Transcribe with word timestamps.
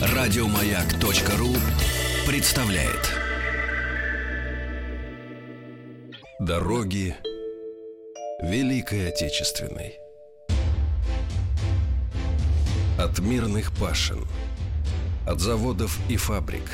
Радиомаяк.ру 0.00 1.54
представляет. 2.26 3.14
Дороги 6.40 7.16
Великой 8.42 9.08
Отечественной. 9.08 9.98
От 12.98 13.20
мирных 13.20 13.70
пашин 13.72 14.26
От 15.24 15.40
заводов 15.40 15.98
и 16.08 16.16
фабрик 16.16 16.64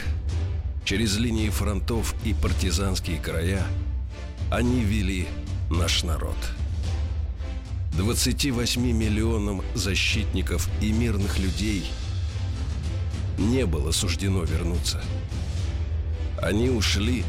Через 0.85 1.19
линии 1.19 1.51
фронтов 1.51 2.15
и 2.25 2.33
партизанские 2.33 3.21
края 3.21 3.63
Они 4.51 4.81
вели 4.81 5.29
наш 5.71 6.03
народ 6.03 6.37
28 7.97 8.81
миллионам 8.93 9.63
защитников 9.75 10.68
и 10.81 10.93
мирных 10.93 11.39
людей– 11.39 11.85
не 13.39 13.67
было 13.67 13.91
суждено 13.91 14.45
вернуться. 14.45 15.03
Они 16.41 16.68
ушли, 16.68 17.25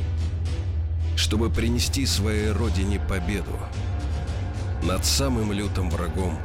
чтобы 1.16 1.50
принести 1.50 2.06
своей 2.06 2.52
родине 2.52 3.00
победу 3.00 3.58
над 4.84 5.06
самым 5.06 5.52
лютым 5.52 5.90
врагом 5.90 6.38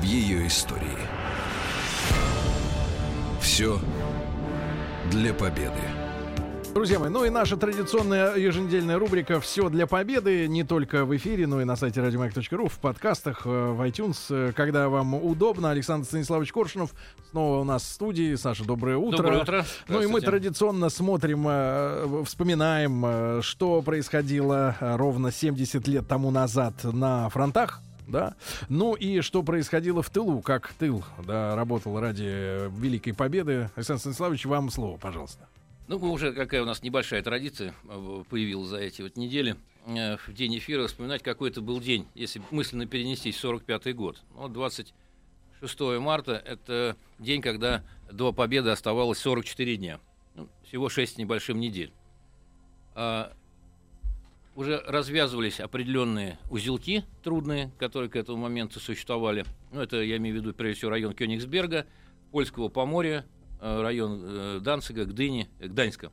в 0.00 0.04
ее 0.04 0.46
истории. 0.46 0.98
Все 3.40 3.80
для 5.10 5.34
победы. 5.34 5.93
Друзья 6.74 6.98
мои, 6.98 7.08
ну 7.08 7.24
и 7.24 7.30
наша 7.30 7.56
традиционная 7.56 8.34
еженедельная 8.34 8.98
рубрика 8.98 9.40
«Все 9.40 9.68
для 9.68 9.86
победы» 9.86 10.48
не 10.48 10.64
только 10.64 11.04
в 11.04 11.16
эфире, 11.16 11.46
но 11.46 11.60
и 11.60 11.64
на 11.64 11.76
сайте 11.76 12.02
радиомаяк.ру, 12.02 12.66
в 12.66 12.80
подкастах, 12.80 13.42
э, 13.46 13.48
в 13.48 13.80
iTunes, 13.80 14.16
э, 14.30 14.52
когда 14.52 14.88
вам 14.88 15.14
удобно. 15.14 15.70
Александр 15.70 16.04
Станиславович 16.04 16.52
Коршунов 16.52 16.90
снова 17.30 17.60
у 17.60 17.64
нас 17.64 17.84
в 17.84 17.86
студии. 17.86 18.34
Саша, 18.34 18.64
доброе 18.64 18.96
утро. 18.96 19.18
Доброе 19.18 19.42
утро. 19.42 19.64
Ну 19.86 20.02
и 20.02 20.08
мы 20.08 20.20
традиционно 20.20 20.88
смотрим, 20.88 21.46
э, 21.48 22.24
вспоминаем, 22.26 23.40
что 23.40 23.80
происходило 23.80 24.76
ровно 24.80 25.30
70 25.30 25.86
лет 25.86 26.08
тому 26.08 26.32
назад 26.32 26.74
на 26.82 27.28
фронтах 27.28 27.82
да. 28.08 28.34
Ну 28.68 28.94
и 28.94 29.20
что 29.20 29.44
происходило 29.44 30.02
в 30.02 30.10
тылу, 30.10 30.42
как 30.42 30.72
тыл, 30.74 31.04
да, 31.24 31.54
работал 31.54 31.98
ради 32.00 32.68
Великой 32.78 33.12
Победы. 33.12 33.70
Александр 33.76 34.00
Станиславович, 34.00 34.44
вам 34.46 34.70
слово, 34.70 34.98
пожалуйста. 34.98 35.46
Ну, 35.86 35.98
мы 35.98 36.10
уже, 36.10 36.32
какая 36.32 36.62
у 36.62 36.64
нас 36.64 36.82
небольшая 36.82 37.22
традиция 37.22 37.74
э, 37.84 38.24
появилась 38.30 38.68
за 38.68 38.78
эти 38.78 39.02
вот 39.02 39.18
недели, 39.18 39.56
э, 39.86 40.16
в 40.16 40.32
день 40.32 40.56
эфира 40.56 40.86
вспоминать, 40.86 41.22
какой 41.22 41.50
это 41.50 41.60
был 41.60 41.78
день, 41.78 42.06
если 42.14 42.40
мысленно 42.50 42.86
перенестись 42.86 43.36
в 43.36 43.44
45-й 43.44 43.92
год. 43.92 44.22
Ну, 44.34 44.48
26 44.48 45.80
марта– 46.00 46.32
это 46.46 46.96
день, 47.18 47.42
когда 47.42 47.84
до 48.10 48.32
победы 48.32 48.70
оставалось 48.70 49.18
44 49.18 49.76
дня. 49.76 50.00
Ну, 50.34 50.48
всего 50.66 50.88
6 50.88 51.18
небольшим 51.18 51.60
недель. 51.60 51.92
А, 52.94 53.34
уже 54.56 54.82
развязывались 54.86 55.60
определенные 55.60 56.38
узелки 56.48 57.04
трудные, 57.22 57.72
которые 57.78 58.08
к 58.08 58.16
этому 58.16 58.38
моменту 58.38 58.80
существовали. 58.80 59.44
Ну, 59.70 59.82
это 59.82 60.00
я 60.00 60.16
имею 60.16 60.36
в 60.36 60.38
виду, 60.38 60.54
прежде 60.54 60.78
всего, 60.78 60.92
район 60.92 61.12
Кёнигсберга, 61.12 61.86
Польского 62.30 62.68
Поморья, 62.68 63.26
район 63.64 64.20
э, 64.22 64.60
Данцига, 64.60 65.06
Гдыни, 65.06 65.48
э, 65.58 65.68
Гданьска. 65.68 66.12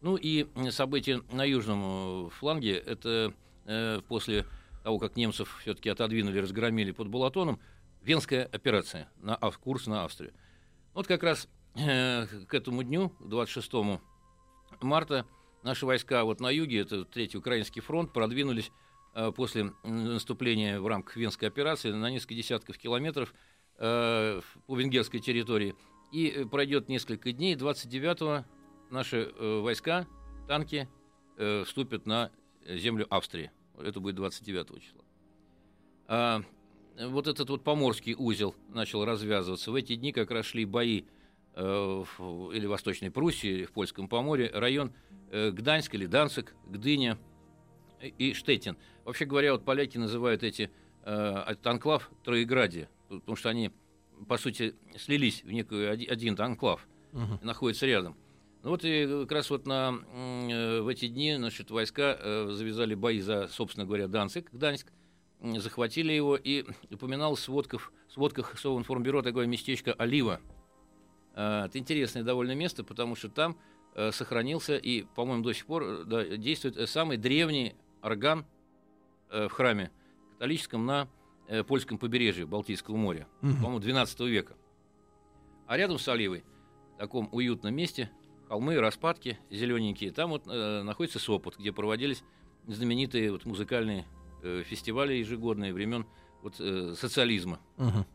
Ну 0.00 0.16
и 0.16 0.46
события 0.70 1.22
на 1.30 1.44
южном 1.44 2.30
фланге, 2.30 2.76
это 2.76 3.32
после 4.08 4.44
того, 4.84 5.00
как 5.00 5.16
немцев 5.16 5.58
все-таки 5.62 5.88
отодвинули, 5.88 6.38
разгромили 6.38 6.92
под 6.92 7.08
Балатоном, 7.08 7.58
Венская 8.02 8.44
операция, 8.44 9.08
на, 9.20 9.36
курс 9.36 9.88
на 9.88 10.04
Австрию. 10.04 10.32
Вот 10.94 11.08
как 11.08 11.24
раз 11.24 11.48
к 11.74 12.48
этому 12.52 12.84
дню, 12.84 13.12
26 13.18 13.98
марта, 14.80 15.26
наши 15.64 15.86
войска 15.86 16.22
вот 16.22 16.40
на 16.40 16.50
юге, 16.50 16.82
это 16.82 17.04
Третий 17.04 17.38
Украинский 17.38 17.80
фронт, 17.80 18.12
продвинулись 18.12 18.70
после 19.34 19.72
наступления 19.82 20.78
в 20.78 20.86
рамках 20.86 21.16
Венской 21.16 21.48
операции 21.48 21.90
на 21.90 22.10
несколько 22.10 22.34
десятков 22.34 22.78
километров 22.78 23.34
по 23.76 24.42
венгерской 24.68 25.18
территории– 25.18 25.74
и 26.12 26.28
э, 26.28 26.46
пройдет 26.46 26.88
несколько 26.88 27.32
дней. 27.32 27.54
29-го 27.54 28.44
наши 28.90 29.32
э, 29.34 29.60
войска, 29.60 30.06
танки 30.48 30.88
э, 31.36 31.64
вступят 31.64 32.06
на 32.06 32.30
землю 32.66 33.06
Австрии. 33.10 33.50
Это 33.78 34.00
будет 34.00 34.16
29 34.16 34.82
числа. 34.82 35.02
А, 36.08 36.42
вот 36.98 37.26
этот 37.26 37.50
вот 37.50 37.62
поморский 37.62 38.14
узел 38.16 38.54
начал 38.68 39.04
развязываться. 39.04 39.70
В 39.70 39.74
эти 39.74 39.96
дни 39.96 40.12
как 40.12 40.30
раз 40.30 40.46
шли 40.46 40.64
бои 40.64 41.04
в, 41.54 42.50
или 42.52 42.66
в 42.66 42.70
Восточной 42.70 43.10
Пруссии, 43.10 43.48
или 43.48 43.64
в 43.64 43.72
Польском 43.72 44.08
Поморье, 44.08 44.50
район 44.52 44.92
Гданьск 45.30 45.94
или 45.94 46.04
Данцик, 46.04 46.54
Гдыня 46.66 47.18
и 48.00 48.32
Штеттин. 48.34 48.76
Вообще 49.04 49.24
говоря, 49.24 49.52
вот 49.52 49.64
поляки 49.64 49.98
называют 49.98 50.42
эти 50.42 50.70
э, 51.04 51.44
этот 51.46 51.66
анклав 51.66 52.10
Троеградие, 52.24 52.88
потому 53.08 53.36
что 53.36 53.48
они 53.48 53.70
по 54.28 54.38
сути, 54.38 54.74
слились 54.96 55.42
в 55.44 55.50
некую 55.50 55.90
один 55.90 56.40
анклав, 56.40 56.86
угу. 57.12 57.38
находится 57.42 57.86
рядом. 57.86 58.16
Ну 58.66 58.70
вот 58.70 58.84
и 58.84 59.06
как 59.06 59.30
раз 59.30 59.50
вот 59.50 59.64
на, 59.64 59.94
э, 60.12 60.80
в 60.80 60.88
эти 60.88 61.06
дни 61.06 61.36
значит, 61.36 61.70
войска 61.70 62.18
э, 62.18 62.48
завязали 62.50 62.96
бои 62.96 63.20
за, 63.20 63.46
собственно 63.46 63.86
говоря, 63.86 64.08
Данцик, 64.08 64.50
Гданьск, 64.52 64.92
захватили 65.40 66.12
его, 66.12 66.34
и 66.34 66.64
упоминал 66.90 67.36
в 67.36 67.40
сводках, 67.40 67.92
в 68.08 68.12
сводках 68.12 68.58
Совинформбюро 68.58 69.22
такое 69.22 69.46
местечко 69.46 69.92
Олива. 69.92 70.40
Э, 71.34 71.66
это 71.66 71.78
интересное 71.78 72.24
довольно 72.24 72.56
место, 72.56 72.82
потому 72.82 73.14
что 73.14 73.28
там 73.28 73.56
сохранился 74.10 74.76
и, 74.76 75.04
по-моему, 75.14 75.42
до 75.42 75.54
сих 75.54 75.64
пор 75.64 76.04
да, 76.04 76.36
действует 76.36 76.86
самый 76.90 77.16
древний 77.16 77.76
орган 78.02 78.44
в 79.30 79.48
храме 79.48 79.90
католическом 80.32 80.84
на 80.84 81.08
э, 81.48 81.62
польском 81.62 81.98
побережье 81.98 82.46
Балтийского 82.46 82.96
моря, 82.96 83.26
угу. 83.42 83.54
по-моему, 83.54 83.78
12 83.80 84.20
века. 84.20 84.54
А 85.66 85.76
рядом 85.76 85.98
с 85.98 86.08
Оливой, 86.08 86.44
в 86.94 86.98
таком 86.98 87.28
уютном 87.32 87.74
месте, 87.74 88.10
холмы, 88.48 88.78
распадки 88.78 89.38
зелененькие, 89.50 90.12
там 90.12 90.30
вот 90.30 90.44
э, 90.46 90.82
находится 90.82 91.18
Сопот, 91.18 91.58
где 91.58 91.72
проводились 91.72 92.22
знаменитые 92.66 93.32
вот, 93.32 93.44
музыкальные 93.44 94.06
э, 94.42 94.62
фестивали 94.64 95.14
ежегодные 95.14 95.72
времен 95.72 96.06
вот, 96.42 96.54
э, 96.58 96.94
социализма. 96.96 97.60
Угу. 97.78 98.06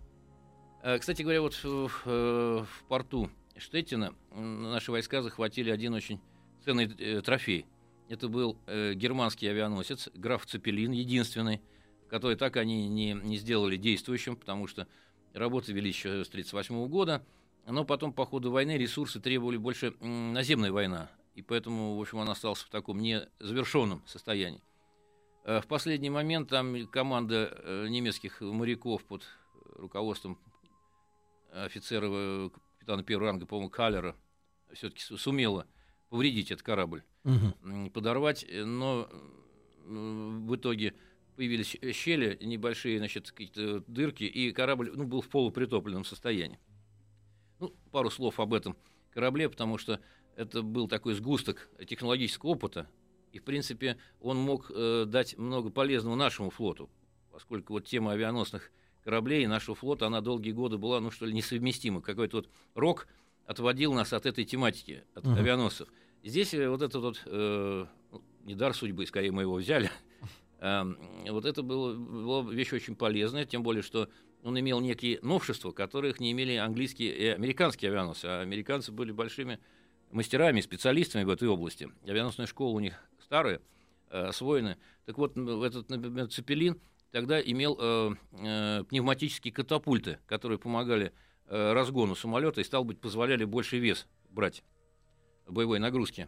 Э, 0.83 0.97
кстати 0.99 1.21
говоря, 1.21 1.41
вот 1.41 1.53
в, 1.53 1.91
э, 2.05 2.65
в 2.65 2.83
порту 2.87 3.29
Штеттина 3.57 4.13
наши 4.33 4.91
войска 4.91 5.21
захватили 5.21 5.69
один 5.69 5.93
очень 5.93 6.19
ценный 6.63 6.85
э, 6.97 7.21
трофей. 7.21 7.65
Это 8.09 8.27
был 8.27 8.57
э, 8.67 8.93
германский 8.93 9.47
авианосец, 9.47 10.09
граф 10.13 10.45
Цепелин, 10.45 10.91
единственный, 10.91 11.61
который 12.11 12.35
так 12.35 12.57
они 12.57 12.89
не, 12.89 13.13
не 13.13 13.37
сделали 13.37 13.77
действующим, 13.77 14.35
потому 14.35 14.67
что 14.67 14.85
работы 15.33 15.71
вели 15.71 15.87
еще 15.87 16.25
с 16.25 16.27
1938 16.27 16.87
года, 16.89 17.25
но 17.65 17.85
потом 17.85 18.11
по 18.11 18.25
ходу 18.25 18.51
войны 18.51 18.77
ресурсы 18.77 19.21
требовали 19.21 19.55
больше 19.55 19.93
наземной 20.01 20.71
войны, 20.71 21.07
и 21.35 21.41
поэтому, 21.41 21.95
в 21.95 22.01
общем, 22.01 22.17
он 22.17 22.29
остался 22.29 22.65
в 22.65 22.69
таком 22.69 22.99
незавершенном 22.99 24.03
состоянии. 24.05 24.61
Э, 25.45 25.61
в 25.61 25.67
последний 25.67 26.09
момент 26.09 26.49
там 26.49 26.85
команда 26.87 27.57
э, 27.63 27.87
немецких 27.87 28.41
моряков 28.41 29.05
под 29.05 29.23
руководством 29.77 30.37
офицера 31.53 32.07
э, 32.11 32.49
капитана 32.73 33.03
первого 33.03 33.27
ранга, 33.27 33.45
по-моему, 33.45 33.69
Каллера, 33.69 34.17
все-таки 34.73 35.01
сумела 35.01 35.65
повредить 36.09 36.51
этот 36.51 36.65
корабль, 36.65 37.03
угу. 37.23 37.89
подорвать, 37.91 38.45
но 38.49 39.07
в 39.85 40.55
итоге 40.57 40.93
появились 41.35 41.77
щели, 41.93 42.37
небольшие, 42.41 42.97
значит, 42.97 43.31
какие-то 43.31 43.83
дырки, 43.87 44.23
и 44.23 44.51
корабль 44.51 44.91
ну, 44.93 45.05
был 45.05 45.21
в 45.21 45.29
полупритопленном 45.29 46.05
состоянии. 46.05 46.59
Ну, 47.59 47.73
пару 47.91 48.09
слов 48.09 48.39
об 48.39 48.53
этом 48.53 48.75
корабле, 49.11 49.49
потому 49.49 49.77
что 49.77 49.99
это 50.35 50.61
был 50.61 50.87
такой 50.87 51.13
сгусток 51.13 51.69
технологического 51.87 52.51
опыта, 52.51 52.89
и, 53.31 53.39
в 53.39 53.43
принципе, 53.43 53.97
он 54.19 54.37
мог 54.37 54.71
э, 54.73 55.05
дать 55.07 55.37
много 55.37 55.69
полезного 55.69 56.15
нашему 56.15 56.49
флоту, 56.49 56.89
поскольку 57.31 57.73
вот 57.73 57.85
тема 57.85 58.11
авианосных 58.11 58.71
кораблей 59.03 59.47
нашего 59.47 59.75
флота, 59.75 60.07
она 60.07 60.21
долгие 60.21 60.51
годы 60.51 60.77
была, 60.77 60.99
ну, 60.99 61.11
что 61.11 61.25
ли, 61.25 61.33
несовместима. 61.33 62.01
Какой-то 62.01 62.37
вот 62.37 62.49
рок 62.75 63.07
отводил 63.45 63.93
нас 63.93 64.13
от 64.13 64.25
этой 64.25 64.45
тематики, 64.45 65.03
от 65.13 65.25
uh-huh. 65.25 65.39
авианосцев. 65.39 65.87
Здесь 66.23 66.53
э, 66.53 66.69
вот 66.69 66.81
этот 66.81 67.01
вот, 67.01 67.21
э, 67.25 67.85
ну, 68.11 68.21
не 68.43 68.55
дар 68.55 68.73
судьбы, 68.73 69.05
скорее 69.05 69.31
мы 69.31 69.43
его 69.43 69.55
взяли, 69.55 69.89
вот 70.61 71.45
это 71.45 71.63
было, 71.63 71.95
была 71.95 72.51
вещь 72.51 72.71
очень 72.71 72.95
полезная, 72.95 73.45
тем 73.45 73.63
более, 73.63 73.81
что 73.81 74.09
он 74.43 74.59
имел 74.59 74.79
некие 74.79 75.19
новшества, 75.21 75.71
которых 75.71 76.19
не 76.19 76.31
имели 76.31 76.55
английские 76.55 77.15
и 77.15 77.25
американские 77.27 77.91
авианосцы. 77.91 78.25
А 78.25 78.41
американцы 78.41 78.91
были 78.91 79.11
большими 79.11 79.59
мастерами, 80.11 80.61
специалистами 80.61 81.23
в 81.23 81.29
этой 81.29 81.47
области. 81.47 81.89
Авианосная 82.05 82.45
школа 82.45 82.75
у 82.75 82.79
них 82.79 82.93
старая, 83.23 83.61
э, 84.09 84.25
освоена. 84.25 84.77
Так 85.05 85.17
вот, 85.17 85.37
этот, 85.37 85.89
например, 85.89 86.27
Цепелин, 86.27 86.79
тогда 87.11 87.41
имел 87.41 87.77
э, 87.79 88.15
э, 88.33 88.83
пневматические 88.87 89.53
катапульты, 89.53 90.19
которые 90.27 90.59
помогали 90.59 91.13
э, 91.47 91.73
разгону 91.73 92.15
самолета 92.15 92.61
и, 92.61 92.63
стал 92.63 92.83
быть, 92.83 92.99
позволяли 92.99 93.45
больше 93.45 93.77
вес 93.77 94.07
брать 94.29 94.63
боевой 95.47 95.79
нагрузки. 95.79 96.27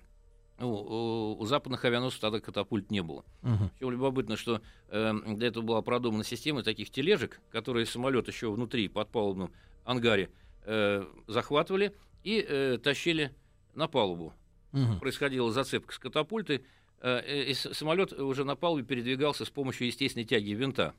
Ну, 0.59 1.38
у, 1.39 1.45
западных 1.45 1.83
авианосцев 1.83 2.21
тогда 2.21 2.39
катапульт 2.39 2.91
не 2.91 3.01
было. 3.01 3.25
Мгм. 3.41 3.69
Причем 3.69 3.91
любопытно, 3.91 4.38
что 4.38 4.61
э, 4.89 5.13
для 5.35 5.47
этого 5.47 5.63
была 5.63 5.81
продумана 5.81 6.23
система 6.23 6.63
таких 6.63 6.91
тележек, 6.91 7.41
которые 7.51 7.85
самолет 7.85 8.27
еще 8.27 8.51
внутри, 8.51 8.88
под 8.88 9.09
палубном 9.09 9.51
ангаре, 9.83 10.29
э, 10.65 11.05
захватывали 11.27 11.95
и 12.23 12.45
э, 12.47 12.77
тащили 12.77 13.35
на 13.73 13.88
палубу. 13.88 14.33
Мгм. 14.71 15.00
Происходила 15.00 15.51
зацепка 15.51 15.94
с 15.94 16.00
катапультой, 16.00 16.63
э, 17.01 17.45
и 17.50 17.53
самолет 17.53 18.13
уже 18.13 18.44
на 18.44 18.55
палубе 18.55 18.83
передвигался 18.83 19.45
с 19.45 19.50
помощью 19.50 19.88
естественной 19.88 20.25
тяги 20.25 20.51
винта. 20.51 20.94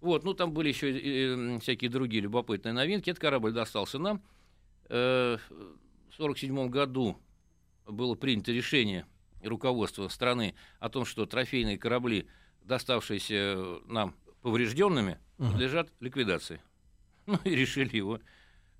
Вот, 0.00 0.24
ну 0.24 0.32
там 0.32 0.52
были 0.52 0.68
еще 0.68 0.90
э, 0.90 1.58
всякие 1.60 1.90
другие 1.90 2.22
любопытные 2.22 2.72
новинки. 2.72 3.10
Этот 3.10 3.20
корабль 3.20 3.52
достался 3.52 3.98
нам. 3.98 4.22
Э, 4.88 5.36
в 6.10 6.20
1947 6.20 6.68
году 6.68 7.16
было 7.86 8.14
принято 8.14 8.52
решение 8.52 9.06
руководства 9.42 10.08
страны 10.08 10.54
о 10.78 10.88
том, 10.88 11.04
что 11.04 11.26
трофейные 11.26 11.78
корабли, 11.78 12.26
доставшиеся 12.62 13.80
нам 13.86 14.14
поврежденными, 14.42 15.18
подлежат 15.38 15.92
ликвидации. 16.00 16.60
Ну 17.26 17.38
и 17.44 17.50
решили 17.50 17.96
его. 17.96 18.18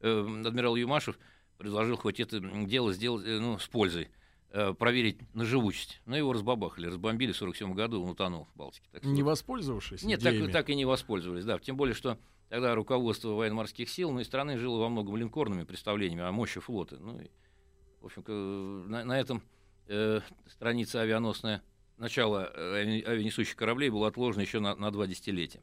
Э, 0.01 0.43
адмирал 0.45 0.75
Юмашев 0.75 1.19
предложил 1.59 1.97
хоть 1.97 2.19
это 2.19 2.41
дело 2.41 2.93
сделать 2.93 3.25
э, 3.27 3.39
ну, 3.39 3.59
с 3.59 3.69
пользой, 3.69 4.09
э, 4.51 4.73
проверить 4.73 5.19
на 5.35 5.45
живучесть. 5.45 6.01
Но 6.07 6.17
его 6.17 6.33
разбабахали, 6.33 6.87
разбомбили 6.87 7.33
в 7.33 7.37
47 7.37 7.75
году, 7.75 8.03
он 8.03 8.11
утонул 8.11 8.47
в 8.47 8.57
Балтике. 8.57 8.89
Так 8.91 9.05
Не 9.05 9.23
воспользовавшись 9.23 10.03
нет, 10.03 10.21
так, 10.23 10.35
так 10.51 10.71
и 10.71 10.75
не 10.75 10.87
воспользовались, 10.87 11.45
да. 11.45 11.59
Тем 11.59 11.77
более, 11.77 11.95
что 11.95 12.19
тогда 12.49 12.75
руководство 12.75 13.29
военно-морских 13.29 13.89
сил, 13.91 14.11
ну 14.11 14.21
и 14.21 14.25
страны 14.25 14.57
жило 14.57 14.79
во 14.81 14.89
многом 14.89 15.17
линкорными 15.17 15.65
представлениями 15.65 16.23
о 16.23 16.33
мощи 16.33 16.61
флота. 16.61 16.97
Ну 16.99 17.21
и, 17.21 17.29
в 18.01 18.07
общем, 18.07 18.91
на, 18.91 19.05
на 19.05 19.21
этом 19.21 19.43
э, 19.87 20.21
страница 20.47 21.03
авианосная, 21.03 21.63
начало 21.97 22.51
э, 22.55 22.83
ави- 22.83 23.05
авианесущих 23.05 23.57
кораблей 23.57 23.91
было 23.91 24.09
отложено 24.09 24.43
еще 24.43 24.61
на, 24.61 24.75
на 24.75 24.91
два 24.91 25.07
десятилетия. 25.07 25.63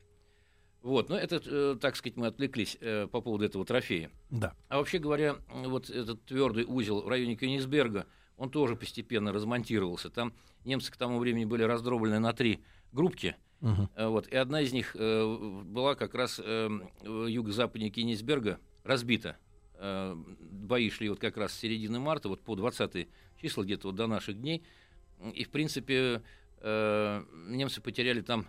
Вот, 0.83 1.09
но 1.09 1.17
это, 1.17 1.41
э, 1.43 1.75
так 1.81 1.95
сказать, 1.95 2.15
мы 2.17 2.27
отвлеклись 2.27 2.77
э, 2.79 3.07
по 3.07 3.21
поводу 3.21 3.45
этого 3.45 3.65
трофея. 3.65 4.11
Да. 4.29 4.53
А 4.69 4.77
вообще 4.77 4.99
говоря, 4.99 5.37
вот 5.49 5.89
этот 5.89 6.23
твердый 6.25 6.65
узел 6.65 7.01
в 7.01 7.07
районе 7.07 7.35
Кёнигсберга, 7.35 8.05
он 8.37 8.51
тоже 8.51 8.75
постепенно 8.75 9.33
размонтировался. 9.33 10.09
Там 10.09 10.33
немцы 10.63 10.91
к 10.91 10.97
тому 10.97 11.17
времени 11.17 11.45
были 11.45 11.63
раздроблены 11.63 12.19
на 12.19 12.33
три 12.33 12.63
группки. 12.91 13.35
Мгм. 13.59 13.89
Э, 13.95 14.07
Вот, 14.07 14.27
и 14.27 14.35
одна 14.35 14.61
из 14.61 14.71
них 14.71 14.95
э, 14.95 15.63
была 15.65 15.95
как 15.95 16.13
раз 16.13 16.39
э, 16.43 16.69
в 17.01 17.25
юго-западнее 17.25 17.89
Кенигсберга 17.89 18.59
разбита. 18.83 19.37
Э, 19.79 20.15
бои 20.15 20.89
шли 20.89 21.09
вот 21.09 21.19
как 21.19 21.37
раз 21.37 21.53
с 21.53 21.59
середины 21.59 21.99
марта, 21.99 22.29
вот 22.29 22.41
по 22.41 22.55
20 22.55 23.07
числа 23.41 23.63
где-то 23.63 23.87
вот 23.87 23.95
до 23.95 24.07
наших 24.07 24.39
дней. 24.39 24.63
И, 25.33 25.43
в 25.43 25.49
принципе, 25.49 26.21
э, 26.59 27.23
немцы 27.47 27.81
потеряли 27.81 28.21
там 28.21 28.47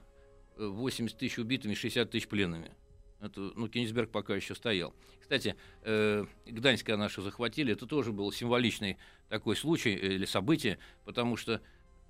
э, 0.57 0.67
80 0.67 1.17
тысяч 1.17 1.39
убитыми, 1.39 1.75
60 1.75 2.11
тысяч 2.11 2.29
пленными. 2.29 2.73
Это, 3.21 3.53
ну, 3.57 3.69
Кенигсберг 3.69 4.11
пока 4.11 4.37
еще 4.37 4.55
стоял. 4.55 4.95
Кстати, 5.21 5.57
э, 5.83 6.25
Гданьск, 6.47 6.87
когда 6.87 7.09
захватили, 7.09 7.73
это 7.73 7.87
тоже 7.87 8.13
был 8.13 8.31
символичный 8.33 8.97
такой 9.29 9.57
случай 9.57 9.95
э, 9.95 10.15
или 10.15 10.25
событие, 10.25 10.79
потому 11.05 11.37
что 11.37 11.61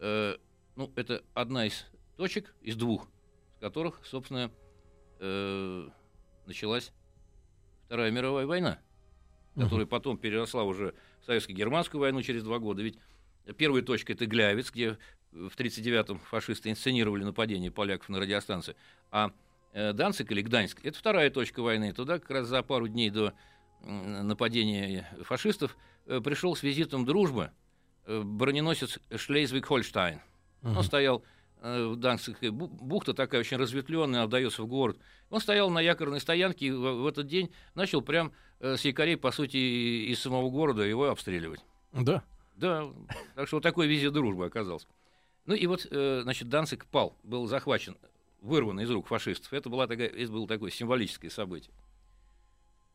э, 0.01 0.37
ну, 0.77 0.93
это 0.97 1.25
одна 1.35 1.67
из 1.67 1.87
точек, 2.17 2.55
из 2.61 2.77
двух, 2.77 3.09
с 3.57 3.61
которых, 3.61 4.01
собственно, 4.05 4.51
э, 5.19 5.89
началась 6.47 6.93
Вторая 7.87 8.11
мировая 8.11 8.45
война, 8.45 8.79
Которая 9.65 9.87
потом 9.87 10.19
переросла 10.19 10.63
уже 10.63 10.95
в 11.23 11.27
советско-германскую 11.27 12.01
войну 12.01 12.23
через 12.23 12.43
два 12.43 12.59
года. 12.59 12.83
Ведь 12.83 12.99
первая 13.57 13.83
точка 13.83 14.13
это 14.13 14.27
Глявец, 14.27 14.71
где 14.71 14.99
в 15.33 15.57
1939-м 15.57 16.19
фашисты 16.19 16.71
инсценировали 16.71 17.25
нападение 17.25 17.71
поляков 17.71 18.09
на 18.09 18.19
радиостанцию, 18.21 18.77
а 19.11 19.31
э, 19.73 19.93
Данцик 19.93 20.31
или 20.33 20.43
Гданьск 20.43 20.81
это 20.85 20.99
вторая 20.99 21.31
точка 21.31 21.63
войны. 21.63 21.93
Туда 21.93 22.19
как 22.19 22.31
раз 22.31 22.47
за 22.47 22.63
пару 22.63 22.89
дней 22.89 23.11
до 23.11 23.35
нападения 23.83 25.09
фашистов 25.23 25.77
э, 26.07 26.21
пришел 26.21 26.57
с 26.57 26.63
визитом 26.63 27.05
дружбы 27.05 27.51
э, 28.07 28.23
броненосец 28.23 28.99
Шлейзвиг-Хольштайн. 29.11 30.21
Он 30.63 30.83
стоял 30.83 31.23
э, 31.63 31.95
бу- 31.95 32.69
бухта 32.69 33.15
такая 33.15 33.41
очень 33.41 33.57
разветвленная, 33.57 34.23
отдается 34.23 34.63
в 34.63 34.67
город. 34.67 34.99
Он 35.31 35.41
стоял 35.41 35.71
на 35.71 35.81
якорной 35.81 36.21
стоянке 36.21 36.67
и 36.67 36.71
в, 36.71 37.07
этот 37.07 37.27
день 37.27 37.51
начал 37.75 38.03
прям 38.03 38.33
э, 38.61 38.77
с 38.77 38.85
якорей, 38.85 39.17
по 39.17 39.31
сути, 39.31 39.57
из 39.57 40.21
самого 40.21 40.51
города 40.51 40.83
его 40.83 41.09
обстреливать. 41.09 41.61
Да. 41.93 42.23
Да, 42.57 42.91
так 43.37 43.47
что 43.47 43.57
вот 43.59 43.63
такой 43.63 43.87
визит 43.87 44.13
дружбы 44.13 44.47
оказался. 44.47 44.89
Ну 45.47 45.55
и 45.55 45.67
вот, 45.67 45.87
э, 45.91 46.21
значит, 46.25 46.49
Данцик 46.49 46.87
пал, 46.87 47.17
был 47.23 47.47
захвачен, 47.47 47.97
вырван 48.41 48.81
из 48.81 48.91
рук 48.91 49.07
фашистов. 49.07 49.53
Это, 49.53 49.69
была 49.69 49.87
такая, 49.87 50.09
это 50.09 50.33
было 50.33 50.47
такое 50.49 50.71
символическое 50.71 51.31
событие. 51.31 51.73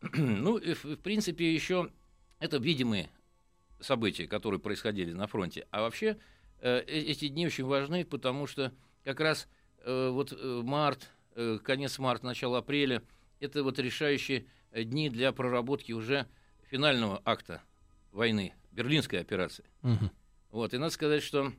ну, 0.14 0.58
и, 0.58 0.74
в, 0.74 0.98
принципе, 0.98 1.54
еще 1.54 1.90
это 2.40 2.58
видимые 2.58 3.10
события, 3.80 4.28
которые 4.28 4.60
происходили 4.60 5.14
на 5.14 5.28
фронте. 5.28 5.66
А 5.72 5.82
вообще 5.82 6.18
эти 6.68 7.28
дни 7.28 7.46
очень 7.46 7.66
важны, 7.66 8.06
потому 8.06 8.48
что 8.48 8.72
как 9.04 9.20
раз 9.20 9.48
э, 9.84 10.10
вот 10.10 10.32
э, 10.32 10.62
март, 10.64 11.10
э, 11.36 11.60
конец 11.64 12.00
марта, 12.00 12.26
начало 12.26 12.60
апреля, 12.60 13.04
это 13.40 13.64
вот 13.64 13.80
решающие 13.80 14.46
э, 14.72 14.84
дни 14.84 15.10
для 15.10 15.32
проработки 15.32 15.92
уже 15.92 16.28
финального 16.70 17.22
акта 17.26 17.62
войны, 18.12 18.54
Берлинской 18.72 19.20
операции. 19.20 19.66
Мгм. 19.82 20.12
Вот, 20.52 20.74
и 20.74 20.78
надо 20.78 20.94
сказать, 20.94 21.24
что 21.24 21.52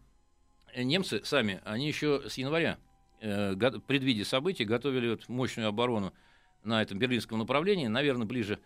э, 0.73 0.83
немцы 0.83 1.23
сами, 1.25 1.61
они 1.65 1.87
еще 1.87 2.29
с 2.29 2.39
января, 2.39 2.79
э, 3.21 3.55
предвидя 3.87 4.25
события, 4.25 4.65
готовили 4.65 5.11
вот 5.11 5.29
мощную 5.29 5.69
оборону 5.69 6.15
на 6.63 6.81
этом 6.81 6.99
берлинском 6.99 7.39
направлении. 7.39 7.87
Наверное, 7.87 8.27
ближе 8.27 8.59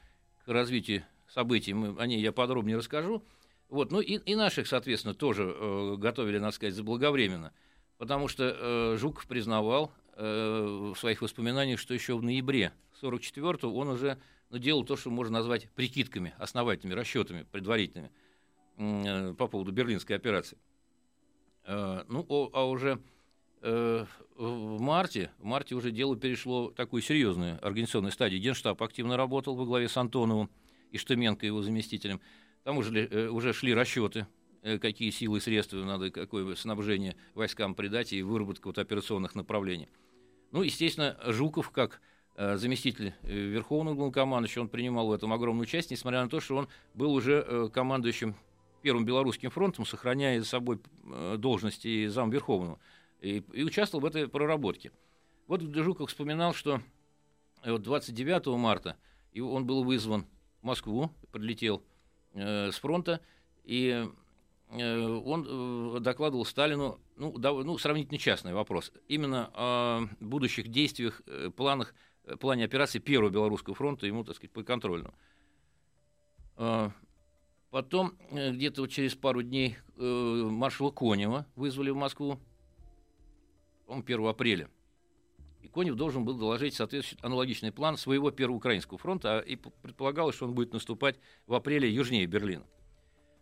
к 0.44 0.48
развитию 0.48 1.04
событий 1.28 1.74
мы, 1.74 2.00
о 2.00 2.06
ней 2.06 2.20
я 2.20 2.32
подробнее 2.32 2.76
расскажу. 2.76 3.24
Вот, 3.68 3.92
ну 3.92 4.00
и, 4.00 4.14
и 4.16 4.34
наших, 4.34 4.66
соответственно, 4.66 5.14
тоже 5.14 5.54
э, 5.54 5.96
готовили, 5.98 6.38
надо 6.38 6.54
сказать, 6.54 6.74
заблаговременно. 6.74 7.52
Потому 7.98 8.28
что 8.28 8.44
э, 8.44 8.96
Жуков 8.96 9.26
признавал 9.26 9.92
э, 10.14 10.92
в 10.94 10.98
своих 10.98 11.20
воспоминаниях, 11.20 11.78
что 11.78 11.92
еще 11.92 12.16
в 12.16 12.22
ноябре 12.22 12.72
44-го 13.02 13.76
он 13.76 13.88
уже 13.88 14.18
ну, 14.50 14.58
делал 14.58 14.84
то, 14.84 14.96
что 14.96 15.10
можно 15.10 15.38
назвать 15.38 15.68
прикидками, 15.72 16.34
основательными 16.38 16.96
расчетами 16.96 17.46
предварительными 17.50 18.10
э, 18.78 19.34
по 19.34 19.48
поводу 19.48 19.72
берлинской 19.72 20.16
операции. 20.16 20.56
Э, 21.64 22.04
ну, 22.08 22.24
о- 22.28 22.50
а 22.54 22.64
уже 22.64 22.98
э, 23.60 24.06
в 24.36 24.80
марте, 24.80 25.30
в 25.38 25.44
марте 25.44 25.74
уже 25.74 25.90
дело 25.90 26.16
перешло 26.16 26.68
в 26.68 26.74
такую 26.74 27.02
серьезную 27.02 27.58
организационную 27.64 28.12
стадию. 28.12 28.40
Генштаб 28.40 28.82
активно 28.82 29.18
работал 29.18 29.54
во 29.54 29.66
главе 29.66 29.88
с 29.88 29.96
Антоновым 29.98 30.48
и 30.90 30.96
Штыменко, 30.96 31.44
его 31.44 31.60
заместителем. 31.60 32.20
Там 32.64 32.78
уже, 32.78 33.06
э, 33.06 33.28
уже 33.28 33.52
шли 33.52 33.74
расчеты, 33.74 34.26
э, 34.62 34.78
какие 34.78 35.10
силы 35.10 35.38
и 35.38 35.40
средства 35.40 35.78
надо, 35.78 36.10
какое 36.10 36.54
снабжение 36.54 37.16
войскам 37.34 37.74
придать 37.74 38.12
и 38.12 38.22
выработка 38.22 38.68
вот 38.68 38.78
операционных 38.78 39.34
направлений. 39.34 39.88
Ну, 40.50 40.62
естественно, 40.62 41.18
Жуков, 41.26 41.70
как 41.70 42.00
э, 42.36 42.56
заместитель 42.56 43.14
Верховного 43.22 43.94
главнокомандующего, 43.94 44.62
он 44.62 44.68
принимал 44.68 45.08
в 45.08 45.12
этом 45.12 45.32
огромную 45.32 45.66
часть, 45.66 45.90
несмотря 45.90 46.22
на 46.22 46.28
то, 46.28 46.40
что 46.40 46.56
он 46.56 46.68
был 46.94 47.12
уже 47.12 47.70
командующим 47.72 48.34
Первым 48.82 49.04
Белорусским 49.04 49.50
фронтом, 49.50 49.84
сохраняя 49.84 50.38
за 50.38 50.46
собой 50.46 50.78
э, 51.04 51.36
должности 51.36 52.06
зам 52.06 52.30
Верховного, 52.30 52.78
и, 53.20 53.42
и 53.52 53.64
участвовал 53.64 54.02
в 54.02 54.06
этой 54.06 54.28
проработке. 54.28 54.92
Вот 55.48 55.62
Жуков 55.62 56.10
вспоминал, 56.10 56.54
что 56.54 56.80
э, 57.62 57.72
вот 57.72 57.82
29 57.82 58.46
марта 58.58 58.96
и 59.32 59.40
он 59.40 59.66
был 59.66 59.82
вызван 59.82 60.26
в 60.62 60.66
Москву, 60.66 61.10
прилетел 61.32 61.82
э, 62.34 62.70
с 62.70 62.78
фронта, 62.78 63.20
и 63.64 64.06
э, 64.70 65.06
он 65.24 65.96
э, 65.96 66.00
докладывал 66.00 66.44
Сталину, 66.44 66.98
ну, 67.16 67.36
да, 67.38 67.52
ну, 67.52 67.78
сравнительно 67.78 68.18
частный 68.18 68.54
вопрос, 68.54 68.92
именно 69.08 69.50
о 69.54 70.08
будущих 70.20 70.68
действиях, 70.68 71.22
э, 71.26 71.50
планах, 71.54 71.94
э, 72.24 72.36
плане 72.36 72.64
операции 72.64 72.98
Первого 72.98 73.30
Белорусского 73.30 73.74
фронта 73.74 74.06
ему, 74.06 74.24
так 74.24 74.36
сказать, 74.36 74.52
подконтрольного. 74.52 75.14
А, 76.56 76.92
Потом, 77.70 78.14
э, 78.30 78.50
где-то 78.52 78.80
вот 78.80 78.90
через 78.90 79.14
пару 79.14 79.42
дней, 79.42 79.76
маршала 79.96 80.90
Конева 80.90 81.44
вызвали 81.54 81.90
в 81.90 81.96
Москву, 81.96 82.38
по-моему, 83.84 84.04
1 84.06 84.26
апреля. 84.28 84.70
И 85.60 85.68
Конев 85.68 85.96
должен 85.96 86.24
был 86.24 86.34
доложить 86.38 86.74
соответствующий 86.74 87.18
аналогичный 87.22 87.72
план 87.72 87.96
своего 87.96 88.30
Первого 88.30 88.56
Украинского 88.56 88.98
фронта, 88.98 89.38
а 89.38 89.40
и 89.40 89.56
предполагалось, 89.56 90.36
что 90.36 90.46
он 90.46 90.54
будет 90.54 90.72
наступать 90.72 91.16
в 91.46 91.54
апреле 91.54 91.92
южнее 91.92 92.26
Берлина. 92.26 92.64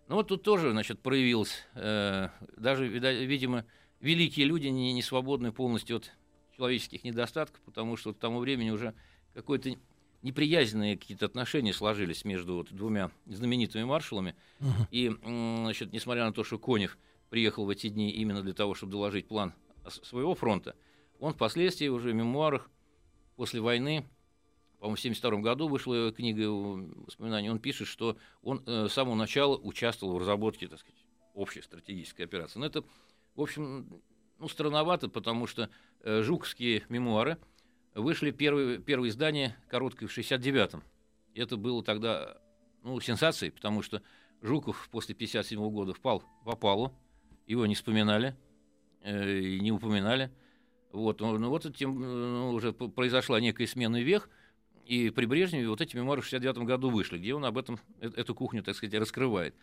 Ну 0.09 0.17
вот 0.17 0.29
тут 0.29 0.43
тоже, 0.43 0.71
значит, 0.71 1.01
проявилось, 1.01 1.65
э, 1.75 2.29
даже, 2.57 2.87
видимо, 2.87 3.67
великие 4.01 4.47
люди 4.47 4.69
не, 4.69 4.93
не 4.93 5.03
свободны 5.03 5.53
полностью 5.53 5.97
от 5.97 6.13
человеческих 6.57 7.05
недостатков, 7.05 7.61
потому 7.63 7.97
что 7.97 8.15
к 8.15 8.19
тому 8.19 8.39
времени 8.39 8.71
уже 8.71 8.95
какой-то 9.35 9.77
неприязненные 10.23 10.97
какие-то 10.97 11.27
отношения 11.27 11.73
сложились 11.73 12.25
между 12.25 12.55
вот 12.55 12.73
двумя 12.73 13.11
знаменитыми 13.27 13.85
маршалами. 13.85 14.35
Uh-huh. 14.61 14.87
И, 14.91 15.09
значит, 15.23 15.93
несмотря 15.93 16.25
на 16.25 16.33
то, 16.33 16.45
что 16.45 16.59
Конев 16.59 16.97
приехал 17.29 17.67
в 17.67 17.71
эти 17.71 17.89
дни 17.89 18.11
именно 18.11 18.43
для 18.43 18.55
того, 18.55 18.75
чтобы 18.75 18.93
доложить 18.93 19.29
план 19.29 19.53
своего 19.89 20.35
фронта, 20.35 20.75
он 21.19 21.33
впоследствии 21.33 21.89
уже 21.89 22.11
в 22.11 22.15
мемуарах 22.15 22.71
после 23.37 23.61
войны, 23.61 24.07
по-моему, 24.79 24.97
в 24.97 25.01
1972 25.01 25.41
году 25.41 25.69
вышла 25.69 26.13
книга 26.13 26.43
его 26.43 26.81
воспоминаний, 27.07 27.51
он 27.51 27.59
пишет, 27.59 27.89
что 27.89 28.17
он 28.43 28.63
э, 28.67 28.89
с 28.89 28.93
самого 28.93 29.15
начала 29.15 29.57
участвовал 29.57 30.15
в 30.15 30.19
разработке, 30.19 30.69
так 30.69 30.81
сказать, 30.81 31.05
общей 31.35 31.63
стратегической 31.63 32.25
операции. 32.25 32.59
Но 32.59 32.67
это, 32.67 32.85
в 33.35 33.41
общем, 33.41 34.03
ну, 34.39 34.49
странновато, 34.49 35.09
потому 35.09 35.47
что 35.47 35.71
э, 36.01 36.23
жуковские 36.23 36.85
мемуары 36.89 37.39
вышли 37.95 38.31
первые, 38.31 38.79
первое 38.79 39.09
издание 39.09 39.57
короткое 39.69 40.07
в 40.07 40.17
69-м. 40.17 40.83
Это 41.35 41.57
было 41.57 41.83
тогда 41.83 42.39
ну, 42.83 43.01
сенсацией, 43.01 43.53
потому 43.53 43.83
что 43.83 44.03
Жуков 44.43 44.89
после 44.91 45.15
57 45.15 45.59
-го 45.59 45.71
года 45.71 45.95
впал 45.95 46.23
в 46.43 46.51
опалу, 46.51 46.93
его 47.47 47.67
не 47.67 47.75
вспоминали, 47.75 48.37
э, 49.03 49.39
и 49.39 49.61
не 49.61 49.73
упоминали. 49.73 50.31
Вот, 50.97 51.21
ну, 51.21 51.51
вот 51.51 51.77
тем, 51.77 52.01
ну, 52.01 52.53
уже 52.53 52.73
произошла 52.73 53.39
некая 53.39 53.67
смена 53.67 54.03
вех, 54.03 54.31
и 54.87 55.11
при 55.11 55.27
Брежневе 55.27 55.69
вот 55.69 55.81
эти 55.81 55.95
мемуары 55.95 56.23
в 56.23 56.25
69 56.25 56.59
году 56.67 56.91
вышли, 56.91 57.19
где 57.19 57.35
он 57.35 57.45
об 57.45 57.59
этом, 57.59 57.79
э, 58.01 58.11
эту 58.17 58.35
кухню, 58.35 58.63
так 58.63 58.75
сказать, 58.75 58.99
раскрывает. 58.99 59.55